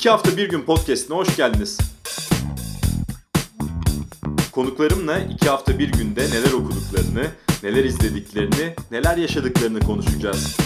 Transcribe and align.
İki 0.00 0.10
hafta 0.10 0.36
bir 0.36 0.48
gün 0.48 0.62
podcastine 0.62 1.16
hoş 1.16 1.36
geldiniz. 1.36 1.78
Konuklarımla 4.52 5.18
iki 5.18 5.48
hafta 5.48 5.78
bir 5.78 5.92
günde 5.92 6.20
neler 6.20 6.52
okuduklarını, 6.52 7.26
neler 7.62 7.84
izlediklerini, 7.84 8.74
neler 8.90 9.16
yaşadıklarını 9.16 9.80
konuşacağız. 9.80 10.56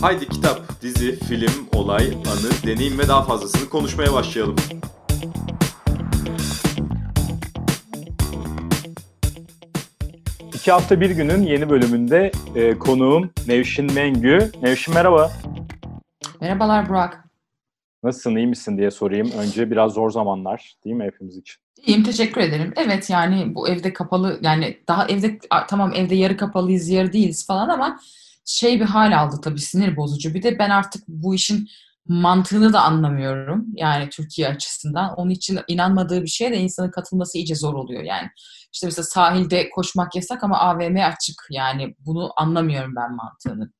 Haydi 0.00 0.28
kitap, 0.28 0.82
dizi, 0.82 1.18
film, 1.18 1.68
olay, 1.72 2.06
anı, 2.06 2.66
deneyim 2.66 2.98
ve 2.98 3.08
daha 3.08 3.22
fazlasını 3.22 3.68
konuşmaya 3.68 4.12
başlayalım. 4.12 4.56
İki 10.54 10.72
hafta 10.72 11.00
bir 11.00 11.10
günün 11.10 11.42
yeni 11.42 11.70
bölümünde 11.70 12.32
e, 12.54 12.78
konuğum 12.78 13.30
Nevşin 13.46 13.92
Mengü. 13.92 14.52
Nevşin 14.62 14.94
merhaba. 14.94 15.32
Merhabalar 16.40 16.88
Burak. 16.88 17.27
Nasılsın, 18.02 18.36
iyi 18.36 18.46
misin 18.46 18.78
diye 18.78 18.90
sorayım. 18.90 19.30
Önce 19.38 19.70
biraz 19.70 19.92
zor 19.92 20.10
zamanlar 20.10 20.74
değil 20.84 20.96
mi 20.96 21.04
hepimiz 21.04 21.36
için? 21.36 21.56
İyiyim, 21.86 22.02
teşekkür 22.02 22.40
ederim. 22.40 22.72
Evet 22.76 23.10
yani 23.10 23.54
bu 23.54 23.68
evde 23.68 23.92
kapalı, 23.92 24.38
yani 24.42 24.78
daha 24.88 25.06
evde, 25.06 25.38
tamam 25.68 25.92
evde 25.94 26.14
yarı 26.14 26.36
kapalıyız, 26.36 26.88
yarı 26.88 27.12
değiliz 27.12 27.46
falan 27.46 27.68
ama 27.68 27.98
şey 28.44 28.80
bir 28.80 28.84
hal 28.84 29.18
aldı 29.18 29.40
tabii 29.42 29.60
sinir 29.60 29.96
bozucu. 29.96 30.34
Bir 30.34 30.42
de 30.42 30.58
ben 30.58 30.70
artık 30.70 31.02
bu 31.08 31.34
işin 31.34 31.68
mantığını 32.08 32.72
da 32.72 32.82
anlamıyorum. 32.82 33.66
Yani 33.74 34.08
Türkiye 34.10 34.48
açısından. 34.48 35.14
Onun 35.14 35.30
için 35.30 35.60
inanmadığı 35.68 36.22
bir 36.22 36.28
şeye 36.28 36.50
de 36.50 36.56
insanın 36.56 36.90
katılması 36.90 37.38
iyice 37.38 37.54
zor 37.54 37.74
oluyor 37.74 38.02
yani. 38.02 38.28
İşte 38.72 38.86
mesela 38.86 39.04
sahilde 39.04 39.70
koşmak 39.70 40.16
yasak 40.16 40.44
ama 40.44 40.58
AVM 40.58 40.96
açık. 40.96 41.46
Yani 41.50 41.94
bunu 42.06 42.32
anlamıyorum 42.36 42.92
ben 42.96 43.16
mantığını. 43.16 43.72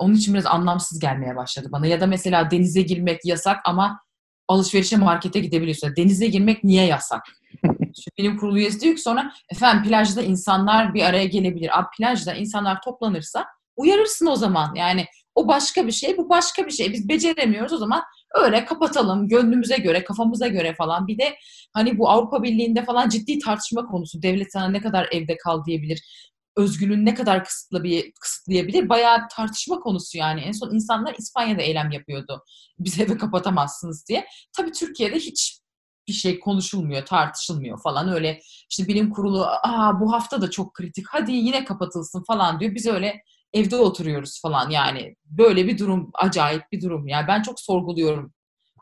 Onun 0.00 0.14
için 0.14 0.34
biraz 0.34 0.46
anlamsız 0.46 0.98
gelmeye 0.98 1.36
başladı 1.36 1.68
bana. 1.72 1.86
Ya 1.86 2.00
da 2.00 2.06
mesela 2.06 2.50
denize 2.50 2.82
girmek 2.82 3.24
yasak 3.24 3.60
ama 3.64 4.00
alışverişe 4.48 4.96
markete 4.96 5.40
gidebiliyorsun. 5.40 5.96
Denize 5.96 6.26
girmek 6.26 6.64
niye 6.64 6.86
yasak? 6.86 7.22
Şu 7.80 8.10
bilim 8.18 8.38
kurulu 8.38 8.58
üyesi 8.58 8.80
diyor 8.80 8.94
ki 8.94 9.02
sonra 9.02 9.32
efendim 9.48 9.82
plajda 9.84 10.22
insanlar 10.22 10.94
bir 10.94 11.02
araya 11.02 11.24
gelebilir. 11.24 11.78
Abi 11.78 11.86
plajda 11.98 12.34
insanlar 12.34 12.82
toplanırsa 12.82 13.46
uyarırsın 13.76 14.26
o 14.26 14.36
zaman. 14.36 14.74
Yani 14.74 15.06
o 15.34 15.48
başka 15.48 15.86
bir 15.86 15.92
şey, 15.92 16.16
bu 16.16 16.28
başka 16.28 16.66
bir 16.66 16.70
şey. 16.70 16.92
Biz 16.92 17.08
beceremiyoruz 17.08 17.72
o 17.72 17.76
zaman 17.76 18.02
öyle 18.34 18.64
kapatalım 18.64 19.28
gönlümüze 19.28 19.76
göre, 19.76 20.04
kafamıza 20.04 20.48
göre 20.48 20.74
falan. 20.74 21.06
Bir 21.06 21.18
de 21.18 21.36
hani 21.72 21.98
bu 21.98 22.10
Avrupa 22.10 22.42
Birliği'nde 22.42 22.84
falan 22.84 23.08
ciddi 23.08 23.38
tartışma 23.38 23.86
konusu. 23.86 24.22
Devlet 24.22 24.52
sana 24.52 24.68
ne 24.68 24.80
kadar 24.80 25.08
evde 25.12 25.36
kal 25.36 25.64
diyebilir 25.64 26.30
özgürlüğünü 26.60 27.04
ne 27.04 27.14
kadar 27.14 27.44
kısıtlı 27.44 27.84
bir 27.84 28.12
kısıtlayabilir? 28.20 28.88
Bayağı 28.88 29.28
tartışma 29.36 29.80
konusu 29.80 30.18
yani. 30.18 30.40
En 30.40 30.52
son 30.52 30.74
insanlar 30.74 31.14
İspanya'da 31.18 31.62
eylem 31.62 31.90
yapıyordu. 31.90 32.44
Biz 32.78 33.00
eve 33.00 33.18
kapatamazsınız 33.18 34.04
diye. 34.08 34.26
Tabii 34.56 34.72
Türkiye'de 34.72 35.16
hiç 35.16 35.60
bir 36.08 36.12
şey 36.12 36.40
konuşulmuyor, 36.40 37.06
tartışılmıyor 37.06 37.82
falan. 37.82 38.08
Öyle 38.08 38.40
işte 38.70 38.88
bilim 38.88 39.10
kurulu 39.10 39.46
aa 39.46 40.00
bu 40.00 40.12
hafta 40.12 40.42
da 40.42 40.50
çok 40.50 40.74
kritik. 40.74 41.06
Hadi 41.08 41.32
yine 41.32 41.64
kapatılsın 41.64 42.24
falan 42.26 42.60
diyor. 42.60 42.74
Biz 42.74 42.86
öyle 42.86 43.22
evde 43.52 43.76
oturuyoruz 43.76 44.40
falan 44.42 44.70
yani. 44.70 45.16
Böyle 45.24 45.66
bir 45.66 45.78
durum, 45.78 46.10
acayip 46.14 46.62
bir 46.72 46.80
durum. 46.82 47.08
Yani 47.08 47.28
ben 47.28 47.42
çok 47.42 47.60
sorguluyorum 47.60 48.32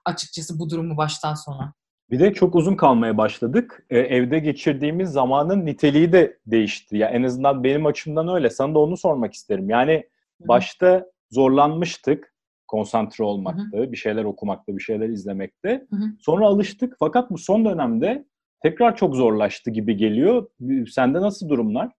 açıkçası 0.05 0.59
bu 0.59 0.71
durumu 0.71 0.97
baştan 0.97 1.35
sona. 1.35 1.75
Bir 2.11 2.21
de 2.21 2.35
çok 2.35 2.55
uzun 2.55 2.75
kalmaya 2.75 3.19
başladık. 3.19 3.87
Ee, 3.91 3.99
evde 3.99 4.39
geçirdiğimiz 4.39 5.11
zamanın 5.11 5.67
niteliği 5.67 6.13
de 6.13 6.39
değişti. 6.47 6.97
Ya 6.97 7.09
en 7.09 7.23
azından 7.23 7.65
benim 7.65 7.87
açımdan 7.87 8.29
öyle. 8.29 8.51
Sana 8.51 8.75
da 8.75 8.79
onu 8.79 8.97
sormak 8.97 9.35
isterim. 9.35 9.71
Yani 9.71 9.93
Hı-hı. 9.93 10.49
başta 10.49 11.07
zorlanmıştık 11.31 12.35
konsantre 12.67 13.25
olmakta, 13.25 13.79
Hı-hı. 13.79 13.93
bir 13.93 13.97
şeyler 13.97 14.25
okumakta, 14.25 14.77
bir 14.77 14.83
şeyler 14.83 15.09
izlemekte. 15.09 15.87
Hı-hı. 15.91 16.05
Sonra 16.21 16.47
alıştık. 16.47 16.97
Fakat 16.99 17.31
bu 17.31 17.39
son 17.39 17.65
dönemde 17.65 18.25
tekrar 18.63 18.97
çok 18.97 19.17
zorlaştı 19.17 19.71
gibi 19.71 19.97
geliyor. 19.97 20.47
Sende 20.91 21.21
nasıl 21.21 21.49
durumlar? 21.49 21.93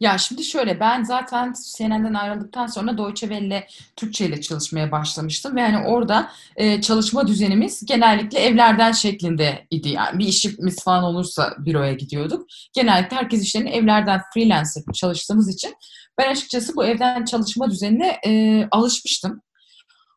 Ya 0.00 0.18
şimdi 0.18 0.44
şöyle 0.44 0.80
ben 0.80 1.02
zaten 1.02 1.54
CNN'den 1.76 2.14
ayrıldıktan 2.14 2.66
sonra 2.66 2.98
Deutsche 2.98 3.28
Welle 3.28 3.66
Türkçe 3.96 4.26
ile 4.26 4.40
çalışmaya 4.40 4.92
başlamıştım 4.92 5.56
ve 5.56 5.60
yani 5.60 5.86
orada 5.86 6.30
e, 6.56 6.80
çalışma 6.80 7.26
düzenimiz 7.26 7.84
genellikle 7.86 8.38
evlerden 8.38 8.92
şeklinde 8.92 9.66
idi. 9.70 9.88
Yani 9.88 10.18
bir 10.18 10.26
işimiz 10.26 10.84
falan 10.84 11.04
olursa 11.04 11.54
büroya 11.58 11.92
gidiyorduk. 11.92 12.46
Genellikle 12.72 13.16
herkes 13.16 13.42
işlerini 13.42 13.70
evlerden 13.70 14.20
freelancer 14.34 14.82
çalıştığımız 14.94 15.54
için 15.54 15.74
ben 16.18 16.30
açıkçası 16.30 16.76
bu 16.76 16.84
evden 16.84 17.24
çalışma 17.24 17.70
düzenine 17.70 18.18
e, 18.26 18.64
alışmıştım. 18.70 19.42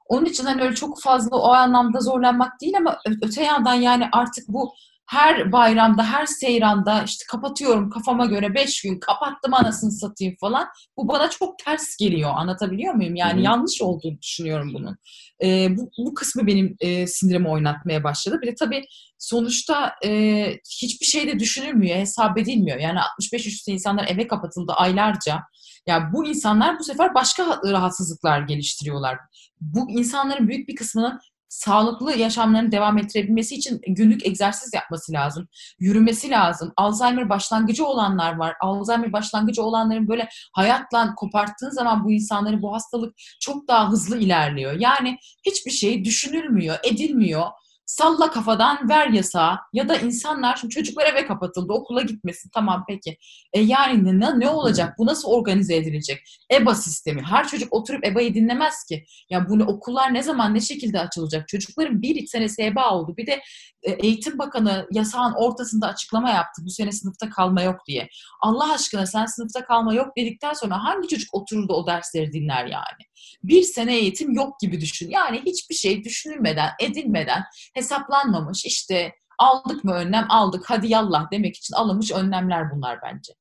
Onun 0.05 0.25
için 0.25 0.45
hani 0.45 0.61
öyle 0.61 0.75
çok 0.75 1.01
fazla 1.01 1.37
o 1.37 1.53
anlamda 1.53 1.99
zorlanmak 1.99 2.61
değil 2.61 2.77
ama 2.77 2.99
öte 3.21 3.43
yandan 3.43 3.73
yani 3.73 4.05
artık 4.11 4.47
bu 4.47 4.73
her 5.07 5.51
bayramda, 5.51 6.03
her 6.03 6.25
seyranda 6.25 7.03
işte 7.03 7.25
kapatıyorum 7.29 7.89
kafama 7.89 8.25
göre 8.25 8.53
beş 8.53 8.81
gün 8.81 8.99
kapattım 8.99 9.53
anasını 9.53 9.91
satayım 9.91 10.35
falan. 10.39 10.67
Bu 10.97 11.07
bana 11.07 11.29
çok 11.29 11.59
ters 11.59 11.97
geliyor. 11.97 12.31
Anlatabiliyor 12.35 12.93
muyum? 12.93 13.15
Yani 13.15 13.33
Hı-hı. 13.33 13.41
yanlış 13.41 13.81
olduğunu 13.81 14.21
düşünüyorum 14.21 14.73
bunun. 14.73 14.97
E, 15.43 15.77
bu, 15.77 15.91
bu 16.05 16.13
kısmı 16.13 16.47
benim 16.47 16.75
e, 16.79 17.07
sinirimi 17.07 17.49
oynatmaya 17.49 18.03
başladı. 18.03 18.39
Bir 18.41 18.47
de 18.47 18.55
tabii 18.55 18.85
sonuçta 19.19 19.95
e, 20.05 20.51
hiçbir 20.81 21.05
şey 21.05 21.27
de 21.27 21.39
düşünülmüyor, 21.39 21.97
hesap 21.97 22.37
edilmiyor. 22.37 22.77
Yani 22.77 22.99
65 23.01 23.47
üstü 23.47 23.71
insanlar 23.71 24.07
eve 24.07 24.27
kapatıldı 24.27 24.73
aylarca. 24.73 25.43
Ya 25.87 26.09
bu 26.13 26.27
insanlar 26.27 26.79
bu 26.79 26.83
sefer 26.83 27.15
başka 27.15 27.61
rahatsızlıklar 27.65 28.41
geliştiriyorlar. 28.41 29.17
Bu 29.61 29.91
insanların 29.91 30.47
büyük 30.47 30.69
bir 30.69 30.75
kısmının 30.75 31.19
sağlıklı 31.49 32.17
yaşamlarını 32.17 32.71
devam 32.71 32.97
ettirebilmesi 32.97 33.55
için 33.55 33.81
günlük 33.87 34.25
egzersiz 34.25 34.73
yapması 34.73 35.11
lazım. 35.11 35.47
Yürümesi 35.79 36.29
lazım. 36.29 36.73
Alzheimer 36.77 37.29
başlangıcı 37.29 37.85
olanlar 37.85 38.35
var. 38.35 38.55
Alzheimer 38.61 39.13
başlangıcı 39.13 39.63
olanların 39.63 40.07
böyle 40.07 40.29
hayatla 40.53 41.15
koparttığın 41.15 41.69
zaman 41.69 42.05
bu 42.05 42.11
insanların 42.11 42.61
bu 42.61 42.73
hastalık 42.73 43.15
çok 43.39 43.67
daha 43.67 43.91
hızlı 43.91 44.17
ilerliyor. 44.17 44.73
Yani 44.79 45.17
hiçbir 45.45 45.71
şey 45.71 46.05
düşünülmüyor, 46.05 46.77
edilmiyor 46.83 47.47
salla 47.87 48.31
kafadan 48.31 48.89
ver 48.89 49.07
yasağı 49.07 49.57
ya 49.73 49.89
da 49.89 49.95
insanlar 49.95 50.55
şimdi 50.55 50.73
çocuklar 50.73 51.05
eve 51.05 51.25
kapatıldı 51.25 51.73
okula 51.73 52.01
gitmesin 52.01 52.49
tamam 52.53 52.85
peki. 52.87 53.17
E 53.53 53.61
yani 53.61 54.19
ne, 54.19 54.39
ne 54.39 54.49
olacak 54.49 54.95
bu 54.97 55.05
nasıl 55.05 55.29
organize 55.29 55.75
edilecek? 55.75 56.23
EBA 56.51 56.75
sistemi 56.75 57.21
her 57.21 57.47
çocuk 57.47 57.73
oturup 57.73 58.05
EBA'yı 58.05 58.33
dinlemez 58.33 58.83
ki. 58.83 59.05
Ya 59.29 59.49
bunu 59.49 59.65
okullar 59.65 60.13
ne 60.13 60.23
zaman 60.23 60.53
ne 60.53 60.61
şekilde 60.61 60.99
açılacak? 60.99 61.47
Çocukların 61.47 62.01
bir 62.01 62.27
senesi 62.27 62.63
EBA 62.63 62.91
oldu 62.91 63.13
bir 63.17 63.27
de 63.27 63.41
e, 63.83 63.91
Eğitim 63.91 64.39
Bakanı 64.39 64.87
yasağın 64.91 65.33
ortasında 65.33 65.87
açıklama 65.87 66.29
yaptı 66.29 66.61
bu 66.65 66.69
sene 66.69 66.91
sınıfta 66.91 67.29
kalma 67.29 67.61
yok 67.61 67.79
diye. 67.87 68.09
Allah 68.41 68.73
aşkına 68.73 69.05
sen 69.05 69.25
sınıfta 69.25 69.65
kalma 69.65 69.93
yok 69.93 70.17
dedikten 70.17 70.53
sonra 70.53 70.83
hangi 70.83 71.07
çocuk 71.07 71.29
oturur 71.33 71.69
da 71.69 71.73
o 71.73 71.87
dersleri 71.87 72.33
dinler 72.33 72.65
yani? 72.65 73.03
Bir 73.43 73.63
sene 73.63 73.97
eğitim 73.97 74.33
yok 74.33 74.59
gibi 74.59 74.81
düşün. 74.81 75.09
Yani 75.09 75.41
hiçbir 75.45 75.75
şey 75.75 76.03
düşünülmeden, 76.03 76.69
edilmeden, 76.81 77.43
hesaplanmamış 77.77 78.65
işte 78.65 79.13
aldık 79.39 79.83
mı 79.83 79.93
önlem 79.93 80.25
aldık 80.29 80.63
hadi 80.67 80.87
yallah 80.87 81.31
demek 81.31 81.55
için 81.55 81.75
alınmış 81.75 82.11
önlemler 82.11 82.71
bunlar 82.71 82.99
bence. 83.03 83.33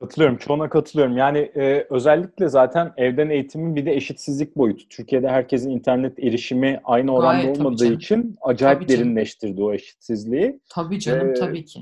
Katılıyorum. 0.00 0.36
Çoğuna 0.36 0.68
katılıyorum. 0.68 1.16
Yani 1.16 1.38
e, 1.38 1.86
özellikle 1.90 2.48
zaten 2.48 2.92
evden 2.96 3.30
eğitimin 3.30 3.76
bir 3.76 3.86
de 3.86 3.94
eşitsizlik 3.94 4.56
boyutu. 4.56 4.88
Türkiye'de 4.88 5.28
herkesin 5.28 5.70
internet 5.70 6.18
erişimi 6.18 6.80
aynı 6.84 7.14
oranda 7.14 7.42
Gayet, 7.42 7.58
olmadığı 7.58 7.92
için 7.92 8.36
acayip 8.40 8.80
tabii 8.80 8.88
derinleştirdi 8.88 9.56
canım. 9.56 9.68
o 9.68 9.72
eşitsizliği. 9.72 10.60
Tabii 10.68 11.00
canım, 11.00 11.30
ee, 11.30 11.34
tabii 11.34 11.64
ki. 11.64 11.80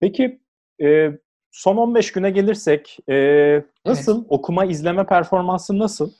Peki 0.00 0.40
e, 0.82 1.10
son 1.50 1.76
15 1.76 2.12
güne 2.12 2.30
gelirsek 2.30 2.98
e, 3.08 3.16
nasıl? 3.86 4.18
Evet. 4.18 4.26
Okuma, 4.28 4.64
izleme 4.64 5.06
performansı 5.06 5.78
nasıl? 5.78 6.10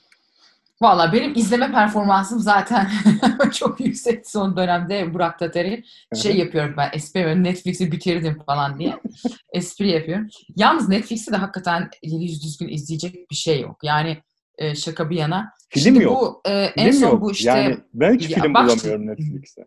Valla 0.83 1.13
benim 1.13 1.33
izleme 1.37 1.73
performansım 1.73 2.41
zaten 2.41 2.91
çok 3.53 3.81
yüksek 3.81 4.31
son 4.31 4.57
dönemde 4.57 5.15
Burak 5.15 5.39
Tater'i 5.39 5.85
şey 6.23 6.37
yapıyorum 6.37 6.75
ben 6.77 6.91
espri 6.93 7.45
Netflix'i 7.45 7.93
bitirdim 7.93 8.43
falan 8.47 8.79
diye 8.79 9.01
espri 9.53 9.91
yapıyorum. 9.91 10.29
Yalnız 10.57 10.89
Netflix'te 10.89 11.33
de 11.33 11.37
hakikaten 11.37 11.91
yüz 12.03 12.45
düzgün 12.45 12.69
izleyecek 12.69 13.31
bir 13.31 13.37
şey 13.37 13.61
yok. 13.61 13.79
Yani 13.83 14.19
e, 14.59 14.75
şaka 14.75 15.11
bir 15.11 15.17
yana. 15.17 15.53
Film 15.69 15.85
Şimdi 15.85 16.03
yok. 16.03 16.43
Bu, 16.47 16.51
e, 16.51 16.73
film 16.75 16.87
en 16.87 16.91
son 16.91 17.09
yok. 17.09 17.21
bu 17.21 17.33
işte. 17.33 17.51
Yani 17.51 17.79
ben 17.95 18.15
hiç 18.15 18.31
ya, 18.31 18.43
film 18.43 18.55
bak, 18.55 18.67
bulamıyorum 18.67 19.07
Netflix'te. 19.07 19.67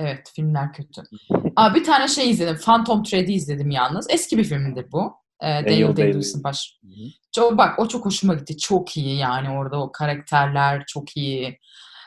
Evet 0.00 0.32
filmler 0.34 0.72
kötü. 0.72 1.02
Aa, 1.56 1.74
bir 1.74 1.84
tane 1.84 2.08
şey 2.08 2.30
izledim. 2.30 2.56
Phantom 2.56 3.02
Thread'i 3.02 3.32
izledim 3.32 3.70
yalnız. 3.70 4.06
Eski 4.10 4.38
bir 4.38 4.44
filmdir 4.44 4.92
bu. 4.92 5.14
E, 5.42 5.46
Daniel 5.46 5.96
Day-Lewis'in 5.96 6.44
baş. 6.44 6.78
Çok, 7.32 7.58
bak 7.58 7.78
o 7.78 7.88
çok 7.88 8.04
hoşuma 8.06 8.34
gitti. 8.34 8.56
Çok 8.56 8.96
iyi 8.96 9.16
yani 9.16 9.50
orada 9.50 9.80
o 9.82 9.92
karakterler 9.92 10.84
çok 10.86 11.16
iyi. 11.16 11.58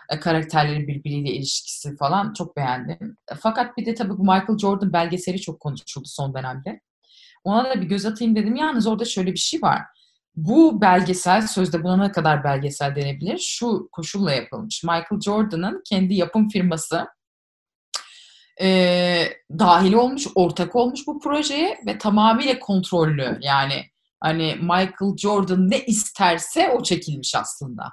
E, 0.09 0.19
karakterlerin 0.19 0.87
birbiriyle 0.87 1.29
ilişkisi 1.29 1.97
falan 1.97 2.33
çok 2.33 2.57
beğendim. 2.57 3.17
E, 3.31 3.35
fakat 3.35 3.77
bir 3.77 3.85
de 3.85 3.93
tabii 3.95 4.17
bu 4.17 4.21
Michael 4.23 4.57
Jordan 4.57 4.93
belgeseli 4.93 5.41
çok 5.41 5.59
konuşuldu 5.59 6.07
son 6.07 6.33
dönemde. 6.33 6.81
Ona 7.43 7.65
da 7.69 7.81
bir 7.81 7.87
göz 7.87 8.05
atayım 8.05 8.35
dedim. 8.35 8.55
Yalnız 8.55 8.87
orada 8.87 9.05
şöyle 9.05 9.33
bir 9.33 9.39
şey 9.39 9.61
var. 9.61 9.81
bu 10.35 10.81
belgesel, 10.81 11.47
sözde 11.47 11.83
buna 11.83 11.97
ne 11.97 12.11
kadar 12.11 12.43
belgesel 12.43 12.95
denebilir? 12.95 13.37
Şu 13.37 13.89
koşulla 13.91 14.31
yapılmış. 14.33 14.83
Michael 14.83 15.21
Jordan'ın 15.25 15.81
kendi 15.89 16.13
yapım 16.13 16.49
firması 16.49 17.07
e, 18.61 19.33
dahil 19.59 19.93
olmuş, 19.93 20.27
ortak 20.35 20.75
olmuş 20.75 21.07
bu 21.07 21.19
projeye 21.19 21.79
ve 21.85 21.97
tamamıyla 21.97 22.59
kontrollü. 22.59 23.39
Yani 23.41 23.85
hani 24.19 24.55
Michael 24.61 25.17
Jordan 25.17 25.69
ne 25.69 25.85
isterse 25.85 26.69
o 26.69 26.83
çekilmiş 26.83 27.35
aslında. 27.35 27.83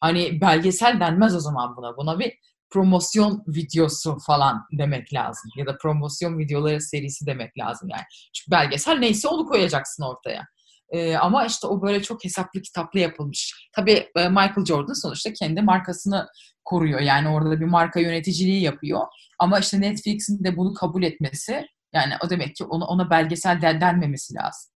Hani 0.00 0.40
belgesel 0.40 1.00
denmez 1.00 1.36
o 1.36 1.40
zaman 1.40 1.76
buna. 1.76 1.96
Buna 1.96 2.18
bir 2.18 2.32
promosyon 2.70 3.44
videosu 3.46 4.18
falan 4.18 4.66
demek 4.72 5.14
lazım. 5.14 5.50
Ya 5.56 5.66
da 5.66 5.78
promosyon 5.78 6.38
videoları 6.38 6.80
serisi 6.80 7.26
demek 7.26 7.58
lazım 7.58 7.88
yani. 7.88 8.04
Çünkü 8.34 8.50
belgesel 8.50 8.98
neyse 8.98 9.28
onu 9.28 9.46
koyacaksın 9.46 10.02
ortaya. 10.02 10.46
Ee, 10.90 11.16
ama 11.16 11.46
işte 11.46 11.66
o 11.66 11.82
böyle 11.82 12.02
çok 12.02 12.24
hesaplı 12.24 12.62
kitaplı 12.62 13.00
yapılmış. 13.00 13.68
Tabii 13.72 14.06
e, 14.16 14.28
Michael 14.28 14.64
Jordan 14.66 14.92
sonuçta 14.92 15.32
kendi 15.32 15.62
markasını 15.62 16.26
koruyor. 16.64 17.00
Yani 17.00 17.28
orada 17.28 17.60
bir 17.60 17.64
marka 17.64 18.00
yöneticiliği 18.00 18.62
yapıyor. 18.62 19.00
Ama 19.38 19.58
işte 19.58 19.80
Netflix'in 19.80 20.44
de 20.44 20.56
bunu 20.56 20.74
kabul 20.74 21.02
etmesi 21.02 21.66
yani 21.92 22.12
o 22.26 22.30
demek 22.30 22.56
ki 22.56 22.64
ona, 22.64 22.86
ona 22.86 23.10
belgesel 23.10 23.60
denmemesi 23.62 24.34
lazım. 24.34 24.72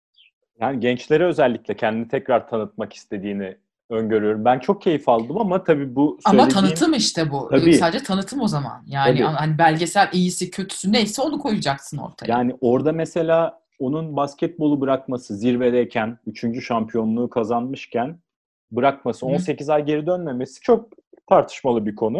Yani 0.61 0.79
gençlere 0.79 1.25
özellikle 1.25 1.75
kendini 1.75 2.07
tekrar 2.07 2.47
tanıtmak 2.47 2.93
istediğini 2.93 3.57
öngörüyorum. 3.89 4.45
Ben 4.45 4.59
çok 4.59 4.81
keyif 4.81 5.09
aldım 5.09 5.37
ama 5.37 5.63
tabii 5.63 5.95
bu 5.95 6.19
söylediğin... 6.25 6.43
Ama 6.43 6.61
tanıtım 6.61 6.93
işte 6.93 7.31
bu. 7.31 7.47
Tabii. 7.51 7.73
Sadece 7.73 8.03
tanıtım 8.03 8.41
o 8.41 8.47
zaman. 8.47 8.83
Yani 8.87 9.19
tabii. 9.19 9.35
hani 9.35 9.57
belgesel 9.57 10.09
iyisi 10.13 10.51
kötüsü 10.51 10.91
neyse 10.91 11.21
onu 11.21 11.39
koyacaksın 11.39 11.97
ortaya. 11.97 12.27
Yani 12.27 12.55
orada 12.61 12.91
mesela 12.91 13.61
onun 13.81 14.15
basketbolu 14.15 14.81
bırakması 14.81 15.35
zirvedeyken, 15.35 16.17
üçüncü 16.27 16.61
şampiyonluğu 16.61 17.29
kazanmışken 17.29 18.19
bırakması, 18.71 19.25
18 19.25 19.67
Hı. 19.67 19.73
ay 19.73 19.85
geri 19.85 20.07
dönmemesi 20.07 20.61
çok 20.61 20.89
tartışmalı 21.27 21.85
bir 21.85 21.95
konu. 21.95 22.19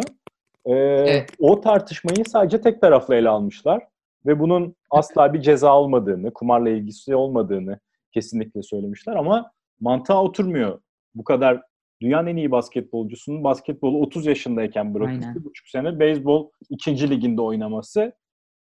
Ee, 0.64 0.72
evet. 0.74 1.30
O 1.38 1.60
tartışmayı 1.60 2.24
sadece 2.24 2.60
tek 2.60 2.80
taraflı 2.80 3.14
ele 3.14 3.28
almışlar 3.28 3.86
ve 4.26 4.40
bunun 4.40 4.76
asla 4.90 5.34
bir 5.34 5.40
ceza 5.40 5.78
olmadığını, 5.78 6.32
kumarla 6.32 6.70
ilgisi 6.70 7.16
olmadığını 7.16 7.78
kesinlikle 8.12 8.62
söylemişler 8.62 9.16
ama 9.16 9.52
mantığa 9.80 10.22
oturmuyor. 10.22 10.80
Bu 11.14 11.24
kadar 11.24 11.62
dünyanın 12.00 12.26
en 12.26 12.36
iyi 12.36 12.50
basketbolcusunun 12.50 13.44
basketbolu 13.44 14.00
30 14.00 14.26
yaşındayken 14.26 14.94
bırakıp 14.94 15.44
buçuk 15.44 15.68
sene 15.68 16.00
beyzbol 16.00 16.50
ikinci 16.70 17.10
liginde 17.10 17.40
oynaması 17.40 18.12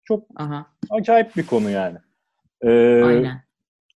çok 0.04 0.26
Aha. 0.36 0.66
acayip 0.90 1.36
bir 1.36 1.46
konu 1.46 1.70
yani. 1.70 1.98
Ee, 2.62 3.02
Aynen. 3.02 3.42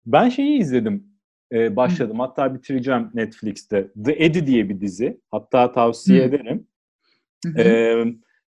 Ben 0.07 0.29
şeyi 0.29 0.59
izledim. 0.59 1.09
Ee, 1.53 1.77
başladım. 1.77 2.19
Hı. 2.19 2.23
Hatta 2.23 2.55
bitireceğim 2.55 3.11
Netflix'te. 3.15 3.89
The 4.05 4.13
Eddie 4.25 4.47
diye 4.47 4.69
bir 4.69 4.81
dizi. 4.81 5.21
Hatta 5.31 5.73
tavsiye 5.73 6.21
Hı. 6.21 6.25
ederim. 6.25 6.67
Ee, 7.59 8.05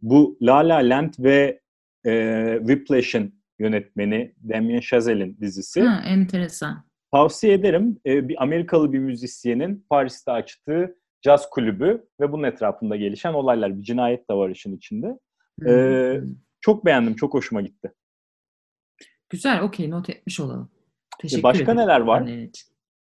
bu 0.02 0.38
La 0.43 0.56
La 0.56 0.76
Land 0.76 1.14
ve 1.19 1.60
e, 2.06 2.54
Whiplash'ın 2.58 3.34
yönetmeni 3.58 4.34
Damien 4.49 4.81
Chazelle'in 4.81 5.37
dizisi. 5.40 5.82
Ha, 5.82 6.02
enteresan. 6.06 6.84
Tavsiye 7.12 7.52
ederim. 7.55 8.00
Ee, 8.06 8.28
bir 8.28 8.43
Amerikalı 8.43 8.93
bir 8.93 8.98
müzisyenin 8.98 9.87
Paris'te 9.90 10.32
açtığı 10.32 10.96
caz 11.22 11.50
kulübü 11.50 12.05
ve 12.20 12.32
bunun 12.32 12.43
etrafında 12.43 12.96
gelişen 12.96 13.34
olaylar. 13.34 13.78
Bir 13.78 13.82
cinayet 13.82 14.31
de 14.31 14.34
var 14.34 14.50
işin 14.50 14.76
içinde. 14.76 15.19
Ee, 15.69 16.20
çok 16.60 16.84
beğendim. 16.84 17.14
Çok 17.16 17.34
hoşuma 17.34 17.60
gitti. 17.60 17.93
Güzel, 19.32 19.61
okey 19.61 19.90
not 19.90 20.11
etmiş 20.11 20.40
olalım. 20.40 20.70
Teşekkür 21.20 21.43
Başka 21.43 21.64
ederim. 21.64 21.79
neler 21.79 22.00
var 22.00 22.29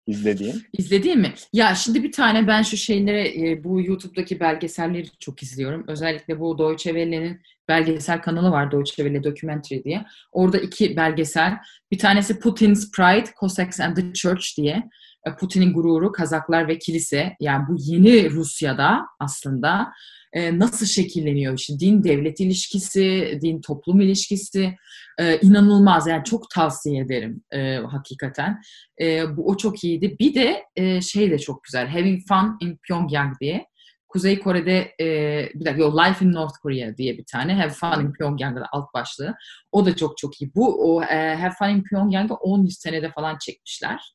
izlediğin? 0.06 0.62
İzlediğin 0.72 1.18
mi? 1.18 1.34
Ya 1.52 1.74
şimdi 1.74 2.02
bir 2.02 2.12
tane 2.12 2.46
ben 2.46 2.62
şu 2.62 2.76
şeyleri, 2.76 3.50
e, 3.50 3.64
bu 3.64 3.82
YouTube'daki 3.82 4.40
belgeselleri 4.40 5.06
çok 5.18 5.42
izliyorum. 5.42 5.84
Özellikle 5.88 6.40
bu 6.40 6.58
Deutsche 6.58 6.90
Welle'nin 6.90 7.40
belgesel 7.68 8.22
kanalı 8.22 8.50
var 8.50 8.72
Deutsche 8.72 8.94
Welle 8.94 9.24
Documentary 9.24 9.84
diye. 9.84 10.04
Orada 10.32 10.58
iki 10.58 10.96
belgesel. 10.96 11.58
Bir 11.90 11.98
tanesi 11.98 12.38
Putin's 12.38 12.90
Pride, 12.90 13.30
Cossacks 13.40 13.80
and 13.80 13.96
the 13.96 14.12
Church 14.12 14.56
diye. 14.56 14.82
E, 15.26 15.36
Putin'in 15.36 15.72
gururu, 15.72 16.12
Kazaklar 16.12 16.68
ve 16.68 16.78
Kilise. 16.78 17.36
Yani 17.40 17.64
bu 17.68 17.76
yeni 17.78 18.30
Rusya'da 18.30 19.06
aslında 19.20 19.92
e, 20.36 20.58
nasıl 20.58 20.86
şekilleniyor 20.86 21.58
işte 21.58 21.78
din 21.80 22.04
devlet 22.04 22.40
ilişkisi, 22.40 23.38
din 23.42 23.60
toplum 23.60 24.00
ilişkisi 24.00 24.74
e, 25.18 25.38
inanılmaz 25.40 26.06
yani 26.06 26.24
çok 26.24 26.50
tavsiye 26.50 27.02
ederim 27.02 27.42
e, 27.52 27.76
hakikaten. 27.76 28.60
E, 29.00 29.36
bu 29.36 29.48
o 29.48 29.56
çok 29.56 29.84
iyiydi. 29.84 30.16
Bir 30.20 30.34
de 30.34 30.62
e, 30.76 31.00
şey 31.00 31.30
de 31.30 31.38
çok 31.38 31.64
güzel. 31.64 31.88
Having 31.88 32.22
Fun 32.28 32.56
in 32.60 32.78
Pyongyang 32.88 33.40
diye. 33.40 33.66
Kuzey 34.08 34.38
Kore'de 34.38 34.94
e, 35.00 35.06
bir 35.54 35.64
dakika 35.64 35.82
yok, 35.82 35.98
Life 35.98 36.24
in 36.24 36.32
North 36.32 36.58
Korea 36.62 36.96
diye 36.96 37.18
bir 37.18 37.24
tane 37.32 37.54
Have 37.54 37.72
Fun 37.72 38.04
in 38.04 38.12
Pyongyang'da 38.12 38.66
alt 38.72 38.94
başlığı. 38.94 39.34
O 39.72 39.86
da 39.86 39.96
çok 39.96 40.18
çok 40.18 40.42
iyi. 40.42 40.54
Bu 40.54 40.94
o 40.94 41.02
e, 41.02 41.34
Have 41.34 41.54
Fun 41.58 41.68
in 41.68 41.82
Pyongyang'ı 41.82 42.34
10 42.34 42.66
senede 42.66 43.10
falan 43.10 43.38
çekmişler. 43.38 44.14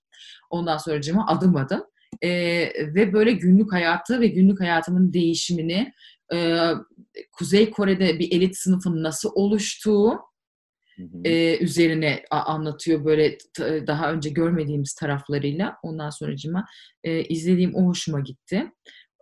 Ondan 0.49 0.77
sonra 0.77 1.01
cima 1.01 1.27
adım 1.27 1.55
adım 1.55 1.83
e, 2.21 2.29
ve 2.95 3.13
böyle 3.13 3.31
günlük 3.31 3.73
hayatı 3.73 4.21
ve 4.21 4.27
günlük 4.27 4.61
hayatının 4.61 5.13
değişimini 5.13 5.93
e, 6.33 6.67
Kuzey 7.31 7.69
Kore'de 7.69 8.19
bir 8.19 8.31
elit 8.31 8.57
sınıfın 8.57 9.03
nasıl 9.03 9.31
oluştuğu 9.35 10.19
e, 11.25 11.57
üzerine 11.57 12.23
anlatıyor 12.31 13.05
böyle 13.05 13.37
daha 13.59 14.11
önce 14.13 14.29
görmediğimiz 14.29 14.93
taraflarıyla. 14.93 15.77
Ondan 15.83 16.09
sonra 16.09 16.35
cima 16.35 16.65
e, 17.03 17.23
izlediğim 17.23 17.75
o 17.75 17.85
hoşuma 17.85 18.19
gitti. 18.19 18.71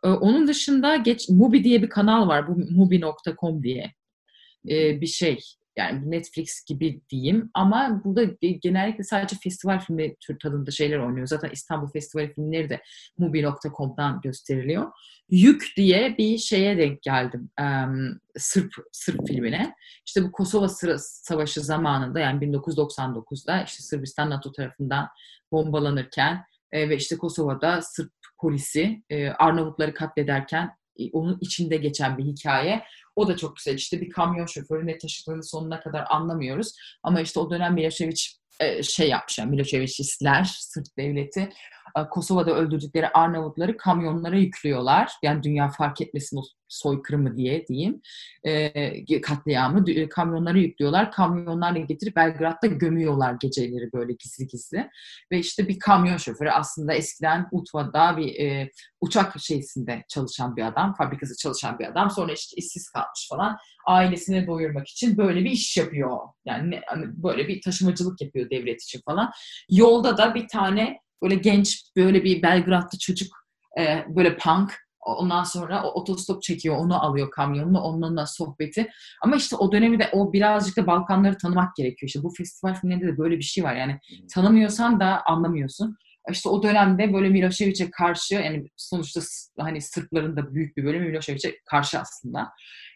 E, 0.04 0.08
onun 0.08 0.48
dışında 0.48 0.96
geç 0.96 1.30
Mubi 1.30 1.64
diye 1.64 1.82
bir 1.82 1.90
kanal 1.90 2.28
var. 2.28 2.48
Bu 2.48 2.56
mubi.com 2.56 3.64
diye 3.64 3.94
e, 4.70 5.02
bir 5.02 5.08
şey 5.08 5.40
yani 5.80 6.12
Netflix 6.12 6.66
gibi 6.66 7.02
diyeyim 7.10 7.50
ama 7.54 8.02
burada 8.04 8.24
genellikle 8.42 9.04
sadece 9.04 9.36
festival 9.44 9.80
filmi 9.80 10.16
tür 10.16 10.40
tadında 10.40 10.72
şeyler 10.72 10.98
oynuyor. 10.98 11.28
Zaten 11.28 11.50
İstanbul 11.50 11.92
Festivali 11.92 12.34
filmleri 12.34 12.70
de 12.70 12.82
Mubi.com'dan 13.18 14.22
gösteriliyor. 14.22 14.92
Yük 15.30 15.74
diye 15.78 16.18
bir 16.18 16.38
şeye 16.38 16.78
denk 16.78 17.02
geldim. 17.02 17.50
Um, 17.62 18.20
Sırp, 18.38 18.72
Sırp 18.92 19.28
filmine. 19.28 19.76
İşte 20.06 20.24
bu 20.24 20.32
Kosova 20.32 20.68
Savaşı 21.00 21.62
zamanında 21.62 22.20
yani 22.20 22.46
1999'da 22.46 23.64
işte 23.64 23.84
Sırbistan 23.84 24.30
NATO 24.30 24.52
tarafından 24.52 25.08
bombalanırken 25.52 26.44
e, 26.72 26.90
ve 26.90 26.96
işte 26.96 27.18
Kosova'da 27.18 27.82
Sırp 27.82 28.12
polisi 28.38 29.04
e, 29.10 29.30
Arnavutları 29.30 29.94
katlederken 29.94 30.79
onun 31.14 31.38
içinde 31.42 31.78
geçen 31.78 32.18
bir 32.18 32.24
hikaye. 32.24 32.84
O 33.16 33.28
da 33.28 33.38
çok 33.38 33.56
güzel. 33.56 33.76
İşte 33.76 34.02
bir 34.02 34.10
kamyon 34.10 34.46
şoförü 34.46 34.88
ne 34.88 34.98
taşıdığını 34.98 35.44
sonuna 35.44 35.80
kadar 35.80 36.06
anlamıyoruz. 36.10 36.74
Ama 37.04 37.22
işte 37.22 37.40
o 37.40 37.50
dönem 37.50 37.74
Milosevic 37.74 38.22
e, 38.22 38.49
şey 38.84 39.10
yapmış. 39.10 39.40
Yani 39.40 39.50
Milosevicistler, 39.50 40.44
Sırp 40.44 40.86
devleti 40.98 41.50
Kosova'da 42.12 42.52
öldürdükleri 42.56 43.08
Arnavutları 43.08 43.78
kamyonlara 43.78 44.36
yüklüyorlar. 44.38 45.12
Yani 45.24 45.44
dünya 45.44 45.70
fark 45.70 46.02
etmesin 46.02 46.38
o 46.38 46.42
soykırımı 46.68 47.38
diye 47.38 47.68
diyeyim. 47.68 48.02
E, 48.44 49.22
katliamı 49.22 49.86
kamyonlara 50.10 50.58
yüklüyorlar. 50.58 51.12
Kamyonlarla 51.12 51.80
getirip 51.80 52.16
Belgrad'da 52.16 52.68
gömüyorlar 52.68 53.36
geceleri 53.42 53.94
böyle 53.94 54.14
gizli 54.14 54.48
gizli. 54.48 54.90
Ve 55.32 55.40
işte 55.40 55.68
bir 55.68 55.80
kamyon 55.80 56.18
şoförü 56.18 56.50
aslında 56.50 56.94
eskiden 56.94 57.48
Utva'da 57.52 58.18
bir 58.18 58.40
e, 58.40 58.70
uçak 59.02 59.40
şeysinde 59.40 60.04
çalışan 60.10 60.56
bir 60.56 60.68
adam, 60.68 60.94
fabrikası 60.94 61.38
çalışan 61.38 61.80
bir 61.80 61.86
adam. 61.86 62.12
Sonra 62.12 62.34
işte 62.34 62.56
işsiz 62.56 62.90
kalmış 62.90 63.28
falan. 63.30 63.58
Ailesini 63.88 64.48
doyurmak 64.48 64.88
için 64.88 65.18
böyle 65.18 65.44
bir 65.46 65.52
iş 65.52 65.78
yapıyor. 65.78 66.18
Yani 66.46 66.82
hani 66.88 67.06
böyle 67.24 67.48
bir 67.48 67.62
taşımacılık 67.62 68.22
yapıyor 68.22 68.50
devlet 68.50 68.84
için 68.84 69.02
falan. 69.06 69.32
Yolda 69.70 70.18
da 70.18 70.36
bir 70.36 70.48
tane 70.48 71.00
böyle 71.22 71.36
genç 71.36 71.84
böyle 71.96 72.24
bir 72.24 72.42
Belgradlı 72.42 73.00
çocuk 73.00 73.28
e, 73.80 74.06
böyle 74.08 74.38
punk 74.38 74.74
ondan 75.06 75.44
sonra 75.44 75.84
o 75.84 76.02
otostop 76.02 76.44
çekiyor 76.44 76.76
onu 76.78 77.04
alıyor 77.04 77.32
kamyonunu 77.32 77.82
onunla 77.82 78.26
sohbeti 78.26 78.90
ama 79.24 79.36
işte 79.36 79.56
o 79.56 79.72
dönemi 79.72 80.00
de 80.00 80.10
o 80.14 80.34
birazcık 80.34 80.78
da 80.78 80.88
Balkanları 80.88 81.38
tanımak 81.38 81.76
gerekiyor 81.76 82.08
işte 82.08 82.24
bu 82.24 82.34
festival 82.38 82.74
filmlerinde 82.74 83.08
de 83.08 83.18
böyle 83.18 83.38
bir 83.38 83.44
şey 83.44 83.64
var 83.64 83.76
yani 83.76 84.00
tanımıyorsan 84.34 85.00
da 85.00 85.22
anlamıyorsun 85.26 85.98
işte 86.32 86.50
o 86.50 86.64
dönemde 86.64 87.14
böyle 87.14 87.30
Milosevic'e 87.30 87.92
karşı 87.92 88.36
yani 88.36 88.70
sonuçta 88.78 89.22
hani 89.60 89.82
Sırpların 89.82 90.38
da 90.38 90.54
büyük 90.54 90.78
bir 90.78 90.86
bölümü 90.86 91.08
Milosevic'e 91.08 91.56
karşı 91.66 92.00
aslında. 92.00 92.50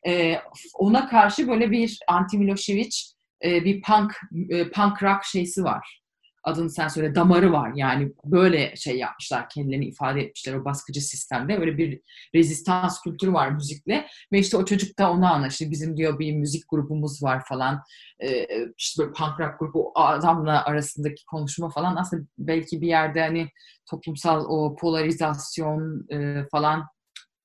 Ee, 0.08 0.36
ona 0.76 1.10
karşı 1.10 1.48
böyle 1.48 1.72
bir 1.72 2.00
anti 2.08 2.38
Milosevic 2.38 2.98
e, 3.46 3.66
bir 3.66 3.82
punk 3.82 4.14
e, 4.50 4.70
punk 4.70 5.04
rock 5.04 5.24
şeysi 5.24 5.64
var 5.64 6.04
adını 6.44 6.70
sen 6.70 6.88
söyle 6.88 7.16
damarı 7.16 7.52
var. 7.52 7.72
Yani 7.76 8.12
böyle 8.26 8.76
şey 8.76 8.98
yapmışlar, 8.98 9.50
kendilerini 9.50 9.86
ifade 9.86 10.22
etmişler 10.22 10.54
o 10.54 10.66
baskıcı 10.66 11.02
sistemde. 11.02 11.58
Öyle 11.58 11.78
bir 11.78 12.02
rezistans 12.36 13.02
kültürü 13.02 13.34
var 13.34 13.50
müzikle. 13.50 14.08
Ve 14.32 14.40
işte 14.40 14.58
o 14.58 14.66
çocuk 14.66 15.00
da 15.00 15.12
onu 15.12 15.34
anlaştı. 15.34 15.72
Bizim 15.72 15.98
diyor 15.98 16.20
bir 16.20 16.36
müzik 16.36 16.64
grubumuz 16.70 17.24
var 17.24 17.44
falan. 17.50 17.82
Ee, 18.24 18.48
işte 18.78 19.04
böyle 19.04 19.14
punk 19.14 19.40
rock 19.40 19.60
grubu 19.60 19.92
adamla 19.96 20.66
arasındaki 20.66 21.26
konuşma 21.26 21.70
falan 21.70 21.96
aslında 21.96 22.24
belki 22.38 22.82
bir 22.82 22.88
yerde 22.88 23.22
hani 23.22 23.48
toplumsal 23.90 24.46
o 24.46 24.76
polarizasyon 24.76 26.08
e, 26.10 26.48
falan 26.52 26.88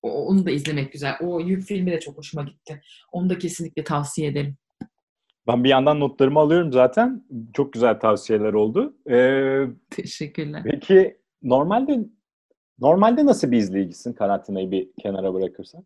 onu 0.02 0.46
da 0.46 0.50
izlemek 0.50 0.92
güzel. 0.92 1.14
O 1.20 1.40
yük 1.40 1.62
filmi 1.62 1.90
de 1.90 2.00
çok 2.00 2.18
hoşuma 2.18 2.42
gitti. 2.42 2.80
Onu 3.12 3.30
da 3.30 3.38
kesinlikle 3.38 3.84
tavsiye 3.84 4.28
ederim. 4.28 4.56
Ben 5.46 5.64
bir 5.64 5.68
yandan 5.68 6.00
notlarımı 6.00 6.38
alıyorum 6.40 6.72
zaten. 6.72 7.24
Çok 7.52 7.72
güzel 7.72 8.00
tavsiyeler 8.00 8.52
oldu. 8.52 8.96
Ee, 9.10 9.64
Teşekkürler. 9.90 10.62
Peki 10.64 11.16
normalde 11.42 11.98
normalde 12.78 13.26
nasıl 13.26 13.50
bir 13.50 13.56
izleyicisin 13.56 14.12
karantinayı 14.12 14.70
bir 14.70 14.88
kenara 15.02 15.34
bırakırsan? 15.34 15.84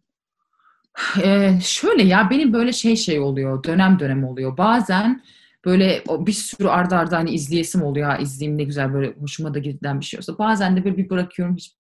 Ee, 1.25 1.59
şöyle 1.63 2.03
ya 2.03 2.29
benim 2.31 2.53
böyle 2.53 2.73
şey 2.73 2.97
şey 2.97 3.21
oluyor. 3.21 3.65
Dönem 3.65 3.99
dönem 3.99 4.25
oluyor. 4.25 4.57
Bazen 4.57 5.23
böyle 5.65 6.03
bir 6.09 6.33
sürü 6.33 6.69
arda 6.69 6.99
arda 6.99 7.17
hani 7.17 7.31
izleyesim 7.31 7.83
oluyor. 7.83 8.09
Ha, 8.11 8.17
izleyeyim 8.17 8.59
ne 8.59 8.65
güzel 8.65 8.95
böyle 8.95 9.13
hoşuma 9.13 9.55
da 9.55 9.59
giden 9.59 10.01
bir 10.01 10.05
şey 10.05 10.19
olsa. 10.19 10.39
Bazen 10.39 10.77
de 10.77 10.85
böyle 10.85 10.97
bir 10.97 11.11
bırakıyorum 11.11 11.57
hiç 11.57 11.73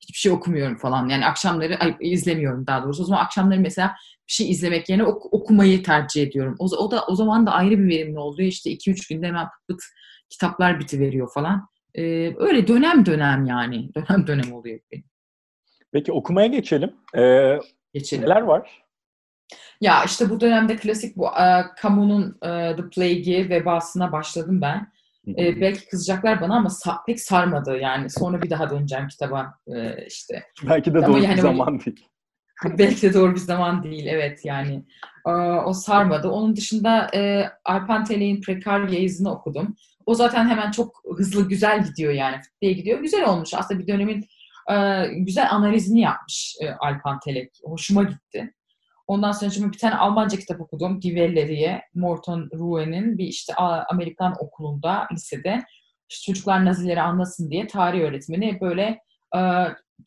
hiçbir 0.00 0.18
şey 0.18 0.32
okumuyorum 0.32 0.78
falan. 0.78 1.08
Yani 1.08 1.26
akşamları 1.26 1.76
ay, 1.78 1.96
izlemiyorum 2.00 2.66
daha 2.66 2.84
doğrusu. 2.84 3.02
O 3.02 3.06
zaman 3.06 3.24
akşamları 3.24 3.60
mesela 3.60 3.94
bir 4.28 4.32
şey 4.32 4.50
izlemek 4.50 4.88
yerine 4.88 5.04
ok- 5.04 5.32
okumayı 5.32 5.82
tercih 5.82 6.22
ediyorum. 6.22 6.54
O, 6.58 6.64
o 6.64 6.90
da 6.90 7.04
o 7.06 7.14
zaman 7.14 7.46
da 7.46 7.52
ayrı 7.52 7.78
bir 7.78 7.88
verimli 7.88 8.18
oluyor. 8.18 8.48
İşte 8.48 8.70
2-3 8.70 9.08
günde 9.08 9.26
hemen 9.26 9.46
pıt 9.46 9.68
pıt 9.68 9.80
kitaplar 10.30 10.80
bitiveriyor 10.80 11.32
falan. 11.32 11.68
Ee, 11.94 12.34
öyle 12.36 12.68
dönem 12.68 13.06
dönem 13.06 13.46
yani. 13.46 13.94
Dönem 13.94 14.26
dönem 14.26 14.52
oluyor 14.52 14.80
benim. 14.92 15.04
Peki 15.92 16.12
okumaya 16.12 16.46
geçelim. 16.46 16.96
Ee, 17.16 17.58
geçelim. 17.94 18.24
Neler 18.24 18.42
var? 18.42 18.86
Ya 19.80 20.04
işte 20.04 20.30
bu 20.30 20.40
dönemde 20.40 20.76
klasik 20.76 21.16
bu 21.16 21.26
uh, 21.26 21.82
Camus'un 21.82 22.22
uh, 22.22 22.76
The 22.76 22.90
Plague'i 22.94 23.48
vebasına 23.50 24.12
başladım 24.12 24.60
ben. 24.60 24.92
E, 25.28 25.60
belki 25.60 25.88
kızacaklar 25.88 26.40
bana 26.40 26.56
ama 26.56 26.68
sa- 26.68 27.04
pek 27.06 27.20
sarmadı 27.20 27.78
yani. 27.78 28.10
Sonra 28.10 28.42
bir 28.42 28.50
daha 28.50 28.70
döneceğim 28.70 29.08
kitaba 29.08 29.54
e, 29.76 30.06
işte. 30.06 30.42
Belki 30.68 30.94
de 30.94 31.06
doğru 31.06 31.22
yani 31.22 31.36
bir 31.36 31.40
zaman 31.42 31.80
değil. 31.80 32.08
belki 32.78 33.02
de 33.02 33.14
doğru 33.14 33.34
bir 33.34 33.40
zaman 33.40 33.82
değil 33.82 34.06
evet 34.06 34.44
yani. 34.44 34.84
E, 35.26 35.30
o 35.64 35.72
sarmadı. 35.72 36.28
Onun 36.28 36.56
dışında 36.56 37.10
e, 37.14 37.50
Alpan 37.64 38.04
Telek'in 38.04 38.40
Precariais'ını 38.40 39.32
okudum. 39.32 39.76
O 40.06 40.14
zaten 40.14 40.48
hemen 40.48 40.70
çok 40.70 41.02
hızlı 41.16 41.48
güzel 41.48 41.84
gidiyor 41.84 42.12
yani. 42.12 42.36
diye 42.62 42.72
gidiyor. 42.72 43.00
Güzel 43.00 43.28
olmuş. 43.28 43.54
Aslında 43.54 43.80
bir 43.80 43.86
dönemin 43.86 44.26
e, 44.70 45.06
güzel 45.16 45.50
analizini 45.50 46.00
yapmış 46.00 46.56
e, 46.60 46.70
Alpan 46.70 47.20
Telek. 47.20 47.50
Hoşuma 47.64 48.02
gitti. 48.02 48.54
Ondan 49.06 49.32
sonra 49.32 49.72
bir 49.72 49.78
tane 49.78 49.94
Almanca 49.94 50.38
kitap 50.38 50.60
okudum. 50.60 51.02
Die. 51.02 51.82
Morton 51.94 52.50
Rue'nin 52.54 53.18
bir 53.18 53.24
işte 53.24 53.54
Amerikan 53.90 54.34
okulunda, 54.38 55.08
lisede 55.12 55.62
işte 56.10 56.32
çocuklar 56.32 56.64
Nazileri 56.64 57.00
anlasın 57.00 57.50
diye 57.50 57.66
tarih 57.66 58.00
öğretmeni 58.00 58.58
böyle 58.60 59.00
e, 59.36 59.40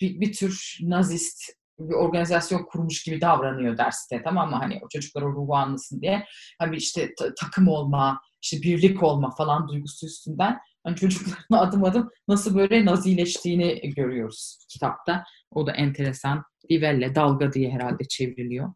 bir, 0.01 0.19
bir 0.21 0.33
tür 0.33 0.77
nazist 0.81 1.41
bir 1.79 1.93
organizasyon 1.93 2.63
kurmuş 2.63 3.03
gibi 3.03 3.21
davranıyor 3.21 3.77
derste 3.77 4.21
tamam 4.23 4.49
mı? 4.49 4.55
Hani 4.55 4.79
o 4.83 4.89
çocuklar 4.89 5.21
o 5.21 5.33
ruhu 5.33 5.55
anlasın 5.55 6.01
diye. 6.01 6.25
Hani 6.59 6.75
işte 6.75 7.09
ta- 7.19 7.33
takım 7.33 7.67
olma, 7.67 8.21
işte 8.41 8.61
birlik 8.61 9.03
olma 9.03 9.31
falan 9.35 9.67
duygusu 9.67 10.05
üstünden 10.05 10.59
hani 10.83 10.95
çocukların 10.95 11.57
adım 11.67 11.83
adım 11.83 12.09
nasıl 12.27 12.55
böyle 12.55 12.85
nazileştiğini 12.85 13.93
görüyoruz 13.95 14.57
kitapta. 14.69 15.23
O 15.51 15.67
da 15.67 15.71
enteresan. 15.71 16.43
Divelle, 16.69 17.15
dalga 17.15 17.53
diye 17.53 17.71
herhalde 17.71 18.03
çevriliyor. 18.09 18.73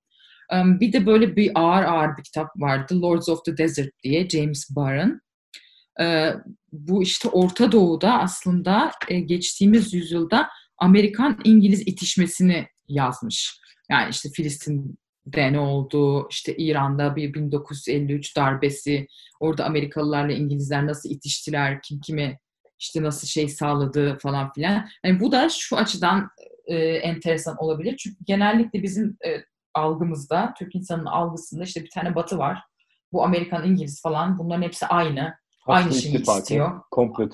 Bir 0.52 0.94
de 0.94 1.06
böyle 1.06 1.36
bir 1.36 1.52
ağır 1.56 1.84
ağır 1.84 2.18
bir 2.18 2.24
kitap 2.24 2.48
vardı. 2.56 3.02
Lords 3.02 3.30
of 3.30 3.46
the 3.46 3.58
Desert 3.58 4.04
diye 4.04 4.30
James 4.30 4.76
Barron. 4.76 5.22
Bu 6.72 7.04
işte 7.04 7.30
Orta 7.30 7.72
Doğu'da 7.72 8.20
aslında 8.20 8.92
e, 9.10 9.20
geçtiğimiz 9.20 9.94
yüzyılda 9.94 10.50
Amerikan-İngiliz 10.78 11.82
itişmesini 11.82 12.68
yazmış. 12.88 13.60
Yani 13.90 14.10
işte 14.10 14.30
Filistin'de 14.30 15.54
ne 15.54 15.60
oldu, 15.60 16.28
işte 16.32 16.56
İran'da 16.58 17.16
bir 17.16 17.34
1953 17.34 18.38
darbesi, 18.38 19.08
orada 19.40 19.66
Amerikalılarla 19.66 20.34
İngilizler 20.34 20.88
nasıl 20.88 21.10
itiştiler, 21.10 21.82
kim 21.82 22.00
kime 22.00 22.40
işte 22.80 23.04
nasıl 23.04 23.28
şey 23.28 23.50
sağladı 23.50 24.18
falan 24.18 24.54
filan. 24.54 24.88
Yani 25.06 25.20
bu 25.20 25.32
da 25.32 25.50
şu 25.50 25.78
açıdan 25.78 26.30
e, 26.66 26.76
enteresan 26.78 27.58
olabilir. 27.58 27.98
Çünkü 27.98 28.18
genellikle 28.26 28.84
bizim 28.84 29.18
e, 29.26 29.44
algımızda, 29.74 30.54
Türk 30.60 30.76
insanının 30.76 31.06
algısında 31.06 31.64
işte 31.64 31.84
bir 31.84 31.90
tane 31.90 32.16
batı 32.16 32.38
var. 32.38 32.60
Bu 33.12 33.24
Amerikan, 33.24 33.68
İngiliz 33.68 34.02
falan 34.02 34.40
bunların 34.40 34.62
hepsi 34.62 34.86
aynı. 34.86 35.34
Aslında 35.68 35.78
aynı 35.78 35.94
şeyi 35.94 36.22
istiyor. 36.22 36.82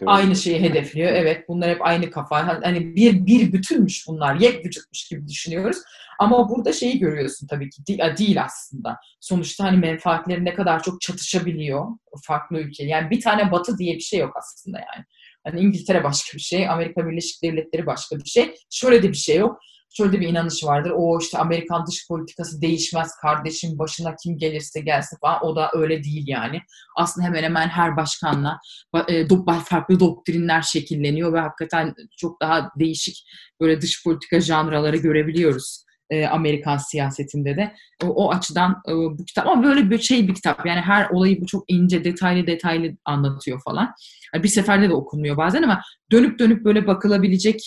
Aynı 0.05 0.35
şeyi 0.35 0.61
hedefliyor. 0.61 1.11
Evet 1.11 1.45
bunlar 1.49 1.69
hep 1.69 1.85
aynı 1.85 2.11
kafa. 2.11 2.47
Hani 2.63 2.95
bir, 2.95 3.25
bir 3.25 3.53
bütünmüş 3.53 4.07
bunlar. 4.07 4.35
Yek 4.35 4.65
vücutmuş 4.65 5.07
gibi 5.07 5.27
düşünüyoruz. 5.27 5.77
Ama 6.19 6.49
burada 6.49 6.73
şeyi 6.73 6.99
görüyorsun 6.99 7.47
tabii 7.47 7.69
ki. 7.69 7.85
Değil, 7.87 7.99
değil 8.17 8.43
aslında. 8.43 8.97
Sonuçta 9.19 9.63
hani 9.63 9.77
menfaatleri 9.77 10.45
ne 10.45 10.53
kadar 10.53 10.83
çok 10.83 11.01
çatışabiliyor 11.01 11.85
farklı 12.23 12.59
ülke. 12.59 12.85
Yani 12.85 13.09
bir 13.09 13.21
tane 13.21 13.51
batı 13.51 13.77
diye 13.77 13.95
bir 13.95 13.99
şey 13.99 14.19
yok 14.19 14.33
aslında 14.37 14.77
yani. 14.79 15.05
Hani 15.43 15.59
İngiltere 15.59 16.03
başka 16.03 16.37
bir 16.37 16.41
şey, 16.41 16.69
Amerika 16.69 17.07
Birleşik 17.07 17.43
Devletleri 17.43 17.85
başka 17.85 18.17
bir 18.17 18.29
şey. 18.29 18.55
Şöyle 18.69 19.03
de 19.03 19.09
bir 19.09 19.17
şey 19.17 19.37
yok 19.37 19.59
şöyle 19.89 20.19
bir 20.19 20.27
inanış 20.27 20.63
vardır. 20.63 20.91
O 20.95 21.19
işte 21.21 21.37
Amerikan 21.37 21.85
dış 21.87 22.07
politikası 22.07 22.61
değişmez 22.61 23.15
kardeşim 23.21 23.79
başına 23.79 24.15
kim 24.23 24.37
gelirse 24.37 24.79
gelsin 24.79 25.17
falan. 25.21 25.45
O 25.45 25.55
da 25.55 25.71
öyle 25.73 26.03
değil 26.03 26.23
yani. 26.27 26.61
Aslında 26.97 27.27
hemen 27.27 27.43
hemen 27.43 27.67
her 27.67 27.97
başkanla 27.97 28.59
e, 29.07 29.27
farklı 29.65 29.99
doktrinler 29.99 30.61
şekilleniyor 30.61 31.33
ve 31.33 31.39
hakikaten 31.39 31.95
çok 32.17 32.41
daha 32.41 32.71
değişik 32.79 33.25
böyle 33.61 33.81
dış 33.81 34.03
politika 34.03 34.41
janraları 34.41 34.97
görebiliyoruz. 34.97 35.83
E, 36.09 36.25
Amerikan 36.27 36.77
siyasetinde 36.77 37.57
de. 37.57 37.73
O, 38.03 38.07
o 38.07 38.31
açıdan 38.31 38.81
e, 38.87 38.91
bu 38.91 39.25
kitap 39.25 39.47
ama 39.47 39.63
böyle 39.63 39.89
bir 39.89 39.99
şey 39.99 40.27
bir 40.27 40.35
kitap. 40.35 40.65
Yani 40.65 40.81
her 40.81 41.09
olayı 41.09 41.41
bu 41.41 41.45
çok 41.45 41.63
ince, 41.67 42.03
detaylı 42.03 42.47
detaylı 42.47 42.91
anlatıyor 43.05 43.61
falan. 43.65 43.93
Yani 44.33 44.43
bir 44.43 44.49
seferde 44.49 44.89
de 44.89 44.93
okunmuyor 44.93 45.37
bazen 45.37 45.63
ama 45.63 45.81
dönüp 46.11 46.39
dönüp 46.39 46.65
böyle 46.65 46.87
bakılabilecek 46.87 47.59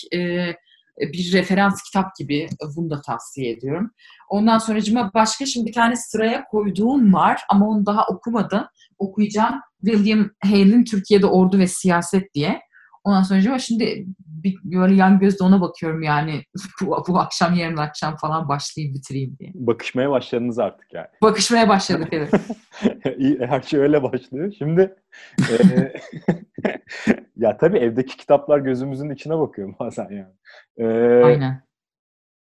bir 0.99 1.33
referans 1.33 1.83
kitap 1.83 2.15
gibi 2.15 2.49
bunu 2.75 2.89
da 2.89 3.01
tavsiye 3.01 3.51
ediyorum. 3.51 3.91
Ondan 4.29 4.57
sonra 4.57 4.79
başka 5.13 5.45
şimdi 5.45 5.67
bir 5.67 5.73
tane 5.73 5.95
sıraya 5.95 6.45
koyduğum 6.45 7.13
var 7.13 7.41
ama 7.49 7.67
onu 7.67 7.85
daha 7.85 8.07
okumadım. 8.07 8.63
Okuyacağım. 8.97 9.55
William 9.85 10.29
Hale'in 10.43 10.83
Türkiye'de 10.83 11.25
Ordu 11.25 11.59
ve 11.59 11.67
Siyaset 11.67 12.33
diye. 12.33 12.61
Ondan 13.03 13.23
sonra 13.23 13.59
şimdi 13.59 14.05
bir, 14.43 14.57
böyle 14.63 14.95
yan 14.95 15.19
gözle 15.19 15.45
ona 15.45 15.61
bakıyorum 15.61 16.03
yani 16.03 16.43
bu, 16.81 17.03
bu 17.07 17.19
akşam 17.19 17.53
yarın 17.55 17.77
akşam 17.77 18.15
falan 18.15 18.49
başlayayım 18.49 18.95
bitireyim 18.95 19.37
diye. 19.39 19.51
Bakışmaya 19.55 20.09
başladınız 20.09 20.59
artık 20.59 20.93
yani. 20.93 21.07
Bakışmaya 21.21 21.69
başladık 21.69 22.07
evet. 22.11 22.33
Her 23.49 23.61
şey 23.61 23.79
öyle 23.79 24.03
başlıyor. 24.03 24.53
Şimdi 24.57 24.95
e, 25.39 25.53
ya 27.37 27.57
tabii 27.57 27.77
evdeki 27.77 28.17
kitaplar 28.17 28.59
gözümüzün 28.59 29.09
içine 29.09 29.39
bakıyor 29.39 29.73
bazen 29.79 30.09
yani. 30.09 30.33
E, 30.77 30.85
Aynen. 31.23 31.63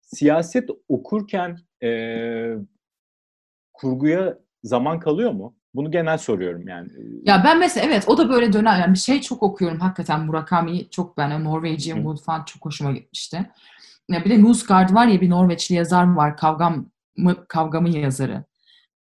Siyaset 0.01 0.69
okurken 0.89 1.57
e, 1.83 1.89
kurguya 3.73 4.37
zaman 4.63 4.99
kalıyor 4.99 5.31
mu? 5.31 5.55
Bunu 5.75 5.91
genel 5.91 6.17
soruyorum 6.17 6.67
yani. 6.67 6.89
Ya 7.23 7.41
ben 7.45 7.59
mesela 7.59 7.85
evet 7.85 8.03
o 8.07 8.17
da 8.17 8.29
böyle 8.29 8.53
dönem 8.53 8.79
yani 8.79 8.93
bir 8.93 8.99
şey 8.99 9.21
çok 9.21 9.43
okuyorum 9.43 9.79
hakikaten 9.79 10.25
Murakami 10.25 10.89
çok 10.89 11.17
ben 11.17 11.43
Norwegian 11.43 11.95
Wood 11.95 12.17
falan 12.17 12.43
çok 12.43 12.65
hoşuma 12.65 12.91
gitmişti. 12.91 13.49
Ya 14.09 14.25
bir 14.25 14.29
de 14.29 14.41
Nusgard 14.41 14.93
var 14.93 15.07
ya 15.07 15.21
bir 15.21 15.29
Norveçli 15.29 15.75
yazar 15.75 16.13
var 16.13 16.37
kavgam 16.37 16.89
kavgamın 17.47 17.91
yazarı. 17.91 18.43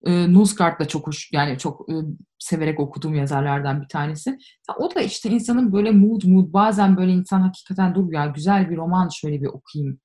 E, 0.06 0.32
Nusgard 0.32 0.80
da 0.80 0.88
çok 0.88 1.06
hoş 1.06 1.32
yani 1.32 1.58
çok 1.58 1.90
e, 1.90 1.94
severek 2.38 2.80
okuduğum 2.80 3.14
yazarlardan 3.14 3.82
bir 3.82 3.88
tanesi. 3.88 4.30
Ya, 4.68 4.74
o 4.78 4.94
da 4.94 5.00
işte 5.00 5.30
insanın 5.30 5.72
böyle 5.72 5.90
mood 5.90 6.22
mood 6.24 6.52
bazen 6.52 6.96
böyle 6.96 7.12
insan 7.12 7.40
hakikaten 7.40 7.94
dur 7.94 8.12
ya 8.12 8.26
güzel 8.26 8.70
bir 8.70 8.76
roman 8.76 9.08
şöyle 9.08 9.42
bir 9.42 9.46
okuyayım 9.46 10.00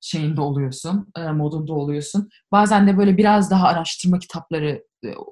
şeyinde 0.00 0.40
oluyorsun, 0.40 1.12
e, 1.16 1.22
modunda 1.22 1.72
oluyorsun. 1.72 2.28
Bazen 2.52 2.86
de 2.86 2.98
böyle 2.98 3.16
biraz 3.16 3.50
daha 3.50 3.68
araştırma 3.68 4.18
kitapları 4.18 4.82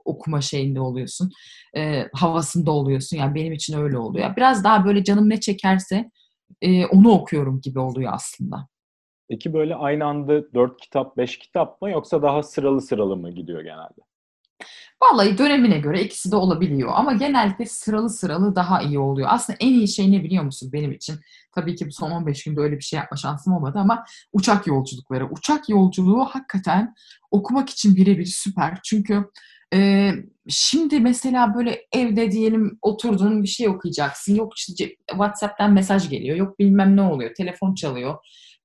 okuma 0.05 0.41
şeyinde 0.41 0.81
oluyorsun. 0.81 1.31
E, 1.77 2.09
havasında 2.13 2.71
oluyorsun. 2.71 3.17
Yani 3.17 3.35
benim 3.35 3.53
için 3.53 3.79
öyle 3.79 3.99
oluyor. 3.99 4.37
Biraz 4.37 4.65
daha 4.65 4.85
böyle 4.85 5.05
canım 5.05 5.31
ne 5.31 5.41
çekerse 5.41 6.11
e, 6.63 6.87
onu 6.87 7.11
okuyorum 7.11 7.61
gibi 7.61 7.79
oluyor 7.79 8.13
aslında. 8.15 8.69
Peki 9.29 9.53
böyle 9.53 9.75
aynı 9.75 10.05
anda 10.05 10.55
dört 10.55 10.81
kitap, 10.81 11.17
beş 11.17 11.39
kitap 11.39 11.83
mı 11.83 11.91
yoksa 11.91 12.23
daha 12.23 12.43
sıralı 12.43 12.81
sıralı 12.81 13.17
mı 13.17 13.31
gidiyor 13.31 13.61
genelde? 13.61 14.01
Vallahi 15.03 15.39
dönemine 15.39 15.79
göre 15.79 16.03
ikisi 16.03 16.33
de 16.33 16.37
olabiliyor 16.37 16.91
ama 16.95 17.13
genellikle 17.13 17.67
sıralı 17.67 18.11
sıralı 18.11 18.57
daha 18.57 18.83
iyi 18.83 18.99
oluyor. 18.99 19.29
Aslında 19.31 19.57
en 19.61 19.69
iyi 19.69 19.89
şey 19.89 20.13
ne 20.13 20.25
biliyor 20.25 20.45
musun 20.45 20.71
benim 20.73 20.93
için? 20.93 21.17
Tabii 21.55 21.77
ki 21.77 21.87
bu 21.87 21.93
son 21.93 22.11
15 22.11 22.45
günde 22.45 22.61
öyle 22.61 22.77
bir 22.77 22.83
şey 22.83 22.97
yapma 22.97 23.17
şansım 23.17 23.53
olmadı 23.53 23.79
ama 23.79 24.05
uçak 24.33 24.67
yolculukları. 24.67 25.29
Uçak 25.31 25.69
yolculuğu 25.69 26.25
hakikaten 26.25 26.95
okumak 27.31 27.71
için 27.71 27.97
birebir 27.97 28.27
süper. 28.27 28.79
Çünkü 28.85 29.25
e, 29.75 30.11
şimdi 30.49 31.01
mesela 31.01 31.55
böyle 31.55 31.81
evde 31.93 32.31
diyelim 32.31 32.79
oturdun 32.83 33.43
bir 33.43 33.49
şey 33.49 33.69
okuyacaksın. 33.69 34.35
Yok 34.35 34.53
işte 34.59 34.89
WhatsApp'tan 35.11 35.73
mesaj 35.73 36.11
geliyor. 36.11 36.37
Yok 36.37 36.59
bilmem 36.59 36.97
ne 36.97 37.03
oluyor. 37.03 37.35
Telefon 37.35 37.75
çalıyor 37.75 38.15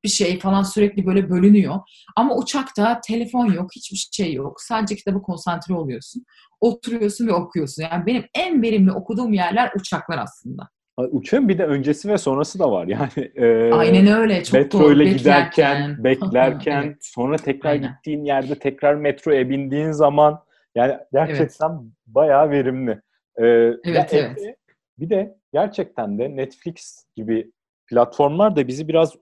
bir 0.06 0.10
şey 0.10 0.40
falan 0.40 0.64
sürekli 0.64 1.06
böyle 1.06 1.30
bölünüyor. 1.30 1.76
Ama 2.16 2.38
uçakta 2.38 3.02
telefon 3.08 3.52
yok, 3.52 3.70
hiçbir 3.76 4.08
şey 4.12 4.34
yok. 4.34 4.62
Sadece 4.62 4.96
kitaba 4.96 5.22
konsantre 5.22 5.74
oluyorsun. 5.74 6.26
Oturuyorsun 6.62 7.28
ve 7.28 7.34
okuyorsun. 7.34 7.84
Yani 7.92 8.06
benim 8.06 8.24
en 8.36 8.62
verimli 8.62 8.92
okuduğum 8.92 9.34
yerler 9.34 9.72
uçaklar 9.76 10.18
aslında. 10.18 10.70
Uçağın 10.98 11.50
bir 11.50 11.58
de 11.58 11.66
öncesi 11.66 12.10
ve 12.10 12.18
sonrası 12.18 12.60
da 12.60 12.72
var. 12.72 12.88
Yani 12.96 13.32
e, 13.36 13.74
Aynen 13.74 14.08
öyle. 14.08 14.44
Çok 14.44 14.54
metro 14.54 14.80
doğru. 14.80 15.04
giderken, 15.04 15.96
beklerken, 16.04 16.84
evet. 16.84 16.98
sonra 17.02 17.38
tekrar 17.38 17.72
Aynen. 17.72 17.90
gittiğin 17.90 18.26
yerde 18.26 18.60
tekrar 18.60 18.96
metroya 18.96 19.50
bindiğin 19.50 19.92
zaman 19.92 20.40
yani 20.76 20.98
gerçekten 21.14 21.70
evet. 21.70 21.82
bayağı 22.08 22.50
verimli. 22.50 23.02
Ee, 23.38 23.46
evet, 23.84 24.14
evet. 24.14 24.58
bir 25.00 25.10
de 25.10 25.38
gerçekten 25.54 26.20
de 26.20 26.36
Netflix 26.36 27.06
gibi 27.16 27.52
platformlar 27.88 28.56
da 28.56 28.68
bizi 28.68 28.88
biraz 28.88 29.14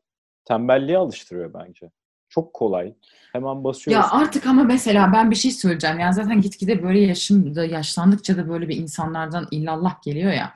tembelliğe 0.45 0.97
alıştırıyor 0.97 1.53
bence. 1.53 1.91
Çok 2.29 2.53
kolay. 2.53 2.93
Hemen 3.31 3.63
basıyorsun. 3.63 4.01
Ya 4.01 4.11
artık 4.11 4.45
ama 4.45 4.63
mesela 4.63 5.11
ben 5.13 5.31
bir 5.31 5.35
şey 5.35 5.51
söyleyeceğim. 5.51 5.99
Yani 5.99 6.13
zaten 6.13 6.41
gitgide 6.41 6.83
böyle 6.83 6.99
yaşımda 6.99 7.65
yaşlandıkça 7.65 8.37
da 8.37 8.49
böyle 8.49 8.69
bir 8.69 8.77
insanlardan 8.77 9.47
illallah 9.51 10.01
geliyor 10.01 10.31
ya. 10.31 10.53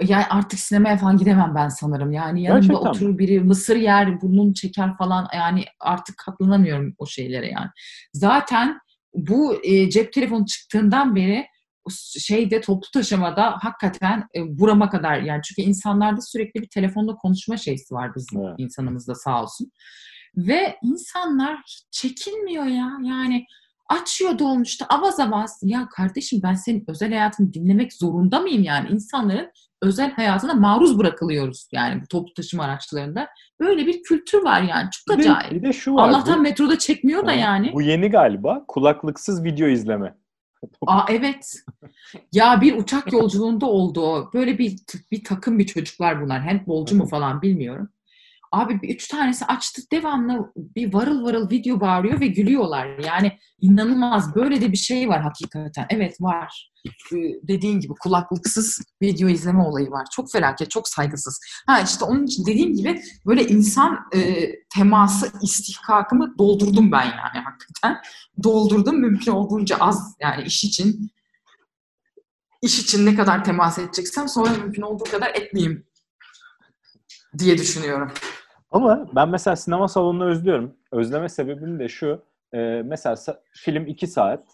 Yani 0.00 0.24
artık 0.30 0.58
sinemaya 0.58 0.96
falan 0.96 1.16
gidemem 1.16 1.52
ben 1.54 1.68
sanırım. 1.68 2.12
Yani 2.12 2.42
yanımda 2.42 2.66
Gerçekten 2.66 2.90
oturur 2.90 3.18
biri 3.18 3.40
mısır 3.40 3.76
yer, 3.76 4.20
burnunu 4.20 4.54
çeker 4.54 4.96
falan. 4.96 5.28
Yani 5.34 5.64
artık 5.80 6.18
katlanamıyorum 6.18 6.94
o 6.98 7.06
şeylere 7.06 7.46
yani. 7.46 7.68
Zaten 8.12 8.80
bu 9.14 9.64
e, 9.64 9.90
cep 9.90 10.12
telefonu 10.12 10.46
çıktığından 10.46 11.16
beri 11.16 11.46
şeyde 12.18 12.60
toplu 12.60 12.90
taşımada 12.94 13.58
hakikaten 13.60 14.28
e, 14.36 14.58
burama 14.58 14.90
kadar 14.90 15.20
yani 15.20 15.42
çünkü 15.42 15.68
insanlarda 15.68 16.20
sürekli 16.20 16.62
bir 16.62 16.68
telefonla 16.68 17.16
konuşma 17.16 17.56
şeysi 17.56 17.94
var 17.94 18.10
bizim 18.16 18.40
evet. 18.40 18.54
insanımızda 18.58 19.14
sağ 19.14 19.42
olsun. 19.42 19.72
Ve 20.36 20.76
insanlar 20.82 21.60
çekinmiyor 21.90 22.64
ya. 22.64 22.98
Yani 23.02 23.46
açıyor 23.88 24.38
dolmuşta 24.38 24.86
avaz 24.86 25.20
avaz. 25.20 25.60
Ya 25.62 25.88
kardeşim 25.88 26.40
ben 26.42 26.54
senin 26.54 26.84
özel 26.88 27.08
hayatını 27.08 27.52
dinlemek 27.52 27.92
zorunda 27.92 28.40
mıyım 28.40 28.62
yani? 28.62 28.88
insanların 28.88 29.50
özel 29.82 30.12
hayatına 30.12 30.54
maruz 30.54 30.98
bırakılıyoruz 30.98 31.68
yani 31.72 32.02
bu 32.02 32.06
toplu 32.06 32.34
taşıma 32.34 32.64
araçlarında. 32.64 33.28
Böyle 33.60 33.86
bir 33.86 34.02
kültür 34.02 34.42
var 34.44 34.62
yani 34.62 34.88
çok 34.90 35.18
bir 35.18 35.22
acayip. 35.22 35.50
De, 35.50 35.54
bir 35.54 35.62
de 35.62 35.72
şu 35.72 35.94
var. 35.94 36.08
Allah'tan 36.08 36.38
bu, 36.38 36.42
metroda 36.42 36.78
çekmiyor 36.78 37.26
da 37.26 37.32
yani. 37.32 37.72
Bu 37.72 37.82
yeni 37.82 38.10
galiba 38.10 38.64
kulaklıksız 38.68 39.44
video 39.44 39.68
izleme. 39.68 40.14
Aa 40.86 41.04
evet. 41.08 41.54
Ya 42.32 42.60
bir 42.60 42.76
uçak 42.76 43.12
yolculuğunda 43.12 43.66
oldu 43.66 44.00
o. 44.00 44.30
Böyle 44.34 44.58
bir 44.58 44.76
bir 45.10 45.24
takım 45.24 45.58
bir 45.58 45.66
çocuklar 45.66 46.22
bunlar. 46.22 46.40
Handbolcu 46.40 46.96
mu 46.96 47.06
falan 47.06 47.42
bilmiyorum. 47.42 47.88
Abi 48.52 48.80
üç 48.82 49.08
tanesi 49.08 49.44
açtı 49.44 49.82
devamlı 49.92 50.52
bir 50.56 50.94
varıl 50.94 51.24
varıl 51.24 51.50
video 51.50 51.80
bağırıyor 51.80 52.20
ve 52.20 52.26
gülüyorlar. 52.26 52.98
Yani 52.98 53.38
inanılmaz 53.60 54.34
böyle 54.34 54.60
de 54.60 54.72
bir 54.72 54.76
şey 54.76 55.08
var 55.08 55.22
hakikaten. 55.22 55.86
Evet 55.90 56.20
var. 56.20 56.72
Ee, 56.86 57.16
dediğin 57.42 57.80
gibi 57.80 57.92
kulaklıksız 58.00 58.82
video 59.02 59.28
izleme 59.28 59.62
olayı 59.62 59.90
var. 59.90 60.06
Çok 60.12 60.32
felaket, 60.32 60.70
çok 60.70 60.88
saygısız. 60.88 61.40
Ha 61.66 61.80
işte 61.80 62.04
onun 62.04 62.26
için 62.26 62.46
dediğim 62.46 62.76
gibi 62.76 63.02
böyle 63.26 63.46
insan 63.46 63.98
e, 64.14 64.50
teması, 64.74 65.32
istihkakımı 65.42 66.38
doldurdum 66.38 66.92
ben 66.92 67.04
yani 67.04 67.44
hakikaten. 67.44 68.02
Doldurdum 68.42 69.00
mümkün 69.00 69.32
olduğunca 69.32 69.76
az 69.80 70.16
yani 70.20 70.42
iş 70.42 70.64
için 70.64 71.10
iş 72.62 72.78
için 72.78 73.06
ne 73.06 73.14
kadar 73.14 73.44
temas 73.44 73.78
edeceksem 73.78 74.28
sonra 74.28 74.50
mümkün 74.50 74.82
olduğu 74.82 75.04
kadar 75.04 75.30
etmeyeyim 75.34 75.86
diye 77.38 77.58
düşünüyorum. 77.58 78.12
Ama 78.70 79.06
ben 79.16 79.28
mesela 79.28 79.56
sinema 79.56 79.88
salonunu 79.88 80.24
özlüyorum. 80.24 80.76
Özleme 80.92 81.28
sebebim 81.28 81.78
de 81.78 81.88
şu. 81.88 82.22
E, 82.54 82.82
mesela 82.84 83.16
film 83.52 83.86
2 83.86 84.06
saat. 84.06 84.44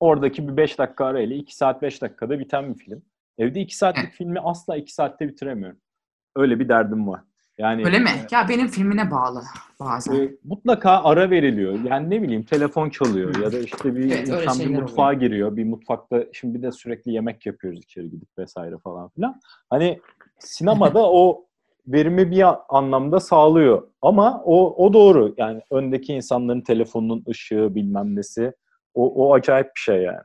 Oradaki 0.00 0.48
bir 0.48 0.56
5 0.56 0.78
dakika 0.78 1.04
arayla 1.06 1.36
2 1.36 1.56
saat 1.56 1.82
5 1.82 2.02
dakikada 2.02 2.38
biten 2.38 2.74
bir 2.74 2.78
film. 2.78 3.02
Evde 3.38 3.60
2 3.60 3.76
saatlik 3.76 4.12
filmi 4.12 4.40
asla 4.40 4.76
2 4.76 4.94
saatte 4.94 5.28
bitiremiyorum. 5.28 5.78
Öyle 6.36 6.60
bir 6.60 6.68
derdim 6.68 7.08
var. 7.08 7.20
Yani 7.58 7.84
Öyle 7.86 7.98
mi? 7.98 8.10
E, 8.10 8.26
ya 8.34 8.48
benim 8.48 8.68
filmine 8.68 9.10
bağlı 9.10 9.42
bazen. 9.80 10.14
E, 10.14 10.30
mutlaka 10.44 11.02
ara 11.02 11.30
veriliyor. 11.30 11.78
Yani 11.84 12.10
ne 12.10 12.22
bileyim 12.22 12.42
telefon 12.42 12.90
çalıyor 12.90 13.36
ya 13.42 13.52
da 13.52 13.58
işte 13.58 13.96
bir 13.96 14.10
evet, 14.10 14.28
insan 14.28 14.58
bir 14.58 14.80
mutfağa 14.80 15.02
oluyor. 15.02 15.20
giriyor. 15.20 15.56
Bir 15.56 15.64
mutfakta 15.64 16.24
şimdi 16.32 16.58
bir 16.58 16.62
de 16.62 16.72
sürekli 16.72 17.12
yemek 17.12 17.46
yapıyoruz 17.46 17.78
içeri 17.78 18.10
gidip 18.10 18.28
vesaire 18.38 18.78
falan 18.78 19.08
filan. 19.08 19.40
Hani 19.70 20.00
sinemada 20.38 21.10
o 21.12 21.46
verimi 21.86 22.30
bir 22.30 22.44
anlamda 22.68 23.20
sağlıyor. 23.20 23.88
Ama 24.02 24.42
o, 24.44 24.86
o 24.86 24.92
doğru. 24.92 25.34
Yani 25.36 25.62
öndeki 25.70 26.14
insanların 26.14 26.60
telefonunun 26.60 27.24
ışığı 27.28 27.74
bilmem 27.74 28.16
nesi 28.16 28.52
o, 28.94 29.14
o 29.14 29.34
acayip 29.34 29.66
bir 29.66 29.80
şey 29.80 30.02
yani. 30.02 30.22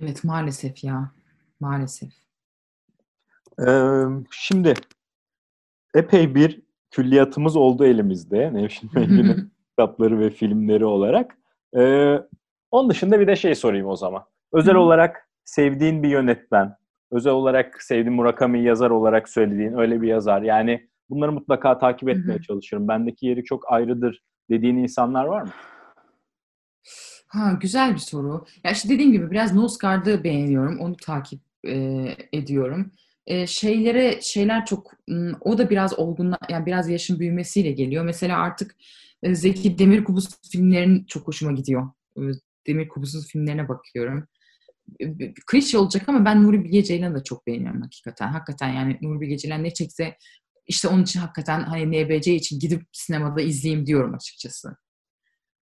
Evet 0.00 0.24
maalesef 0.24 0.84
ya. 0.84 1.12
Maalesef. 1.60 2.10
Ee, 3.66 4.04
şimdi 4.30 4.74
epey 5.94 6.34
bir 6.34 6.62
külliyatımız 6.90 7.56
oldu 7.56 7.84
elimizde. 7.84 8.54
Nevşin 8.54 8.90
Mengi'nin 8.94 9.52
kitapları 9.70 10.20
ve 10.20 10.30
filmleri 10.30 10.84
olarak. 10.84 11.38
Ee, 11.76 12.18
onun 12.70 12.90
dışında 12.90 13.20
bir 13.20 13.26
de 13.26 13.36
şey 13.36 13.54
sorayım 13.54 13.86
o 13.86 13.96
zaman. 13.96 14.24
Özel 14.52 14.74
olarak 14.74 15.28
sevdiğin 15.44 16.02
bir 16.02 16.08
yönetmen, 16.08 16.76
özel 17.10 17.32
olarak 17.32 17.82
sevdiğim 17.82 18.14
Murakami 18.14 18.64
yazar 18.64 18.90
olarak 18.90 19.28
söylediğin 19.28 19.78
öyle 19.78 20.02
bir 20.02 20.08
yazar. 20.08 20.42
Yani 20.42 20.88
bunları 21.10 21.32
mutlaka 21.32 21.78
takip 21.78 22.08
etmeye 22.08 22.34
Hı-hı. 22.34 22.42
çalışıyorum. 22.42 22.88
Bendeki 22.88 23.26
yeri 23.26 23.44
çok 23.44 23.72
ayrıdır 23.72 24.22
dediğin 24.50 24.76
insanlar 24.76 25.24
var 25.24 25.42
mı? 25.42 25.50
Ha 27.28 27.58
güzel 27.60 27.94
bir 27.94 27.98
soru. 27.98 28.44
Ya 28.64 28.70
işte 28.70 28.88
dediğim 28.88 29.12
gibi 29.12 29.30
biraz 29.30 29.54
Nosgard'ı 29.54 30.24
beğeniyorum. 30.24 30.80
Onu 30.80 30.96
takip 30.96 31.40
e, 31.66 32.06
ediyorum. 32.32 32.92
E, 33.26 33.46
şeylere 33.46 34.20
şeyler 34.20 34.66
çok 34.66 34.92
o 35.40 35.58
da 35.58 35.70
biraz 35.70 35.98
olgunla 35.98 36.38
yani 36.48 36.66
biraz 36.66 36.88
yaşın 36.88 37.20
büyümesiyle 37.20 37.72
geliyor. 37.72 38.04
Mesela 38.04 38.38
artık 38.38 38.76
e, 39.22 39.34
Zeki 39.34 39.78
Demirkubuz 39.78 40.28
filmlerin 40.52 41.04
çok 41.04 41.28
hoşuma 41.28 41.52
gidiyor. 41.52 41.90
E, 42.16 42.22
Demirkubuz'un 42.66 43.20
filmlerine 43.20 43.68
bakıyorum 43.68 44.28
klişe 45.46 45.78
olacak 45.78 46.08
ama 46.08 46.24
ben 46.24 46.42
Nuri 46.42 46.64
Bilge 46.64 46.82
Ceylan'ı 46.82 47.14
da 47.14 47.24
çok 47.24 47.46
beğeniyorum 47.46 47.82
hakikaten. 47.82 48.28
Hakikaten 48.28 48.68
yani 48.68 48.98
Nuri 49.02 49.20
Bilge 49.20 49.38
Ceylan 49.38 49.64
ne 49.64 49.74
çekse 49.74 50.16
işte 50.66 50.88
onun 50.88 51.02
için 51.02 51.20
hakikaten 51.20 51.60
hani 51.60 52.04
NBC 52.04 52.34
için 52.34 52.58
gidip 52.60 52.82
sinemada 52.92 53.40
izleyeyim 53.40 53.86
diyorum 53.86 54.14
açıkçası. 54.14 54.76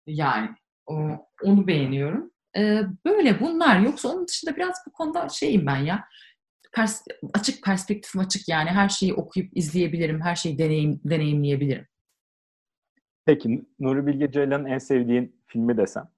Yani 0.06 0.50
o, 0.86 1.26
onu 1.42 1.66
beğeniyorum. 1.66 2.30
Ee, 2.56 2.82
böyle 3.04 3.40
bunlar. 3.40 3.80
Yoksa 3.80 4.08
onun 4.08 4.28
dışında 4.28 4.56
biraz 4.56 4.76
bu 4.86 4.92
konuda 4.92 5.28
şeyim 5.28 5.66
ben 5.66 5.76
ya. 5.76 6.04
Pers 6.72 7.02
açık 7.34 7.64
perspektifim 7.64 8.20
açık 8.20 8.48
yani. 8.48 8.70
Her 8.70 8.88
şeyi 8.88 9.14
okuyup 9.14 9.56
izleyebilirim. 9.56 10.20
Her 10.20 10.36
şeyi 10.36 10.58
deneyim, 10.58 11.00
deneyimleyebilirim. 11.04 11.86
Peki 13.26 13.66
Nuri 13.80 14.06
Bilge 14.06 14.32
Ceylan'ın 14.32 14.64
en 14.64 14.78
sevdiğin 14.78 15.42
filmi 15.46 15.76
desem? 15.76 16.08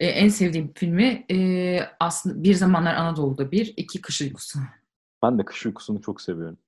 E, 0.00 0.06
en 0.06 0.28
sevdiğim 0.28 0.72
filmi 0.74 1.26
e, 1.30 1.80
aslında 2.00 2.42
Bir 2.42 2.54
Zamanlar 2.54 2.94
Anadolu'da 2.94 3.50
bir, 3.50 3.74
iki 3.76 4.00
Kış 4.00 4.20
Uykusu. 4.20 4.58
Ben 5.22 5.38
de 5.38 5.44
Kış 5.44 5.66
Uykusu'nu 5.66 6.02
çok 6.02 6.20
seviyorum. 6.20 6.58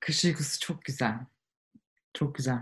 Kış 0.00 0.24
Uykusu 0.24 0.60
çok 0.60 0.84
güzel. 0.84 1.14
Çok 2.14 2.34
güzel. 2.34 2.58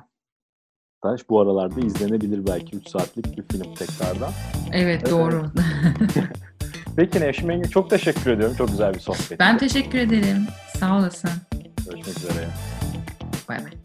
Taş 1.03 1.29
bu 1.29 1.41
aralarda 1.41 1.81
izlenebilir 1.81 2.47
belki 2.47 2.77
3 2.77 2.89
saatlik 2.89 3.39
bir 3.39 3.43
film 3.43 3.75
tekrardan. 3.75 4.33
Evet, 4.73 5.01
evet. 5.03 5.11
doğru. 5.11 5.53
Peki 6.97 7.21
Nevşin 7.21 7.47
Mengü 7.47 7.71
çok 7.71 7.91
teşekkür 7.91 8.31
ediyorum. 8.31 8.57
Çok 8.57 8.69
güzel 8.69 8.95
bir 8.95 9.01
sohbet. 9.01 9.41
Ben 9.41 9.59
teşekkür 9.59 9.99
ederim. 9.99 10.47
Sağ 10.79 10.99
olasın. 10.99 11.31
Görüşmek 11.87 12.19
üzere. 12.19 12.49
Bay 13.49 13.59
bay. 13.65 13.84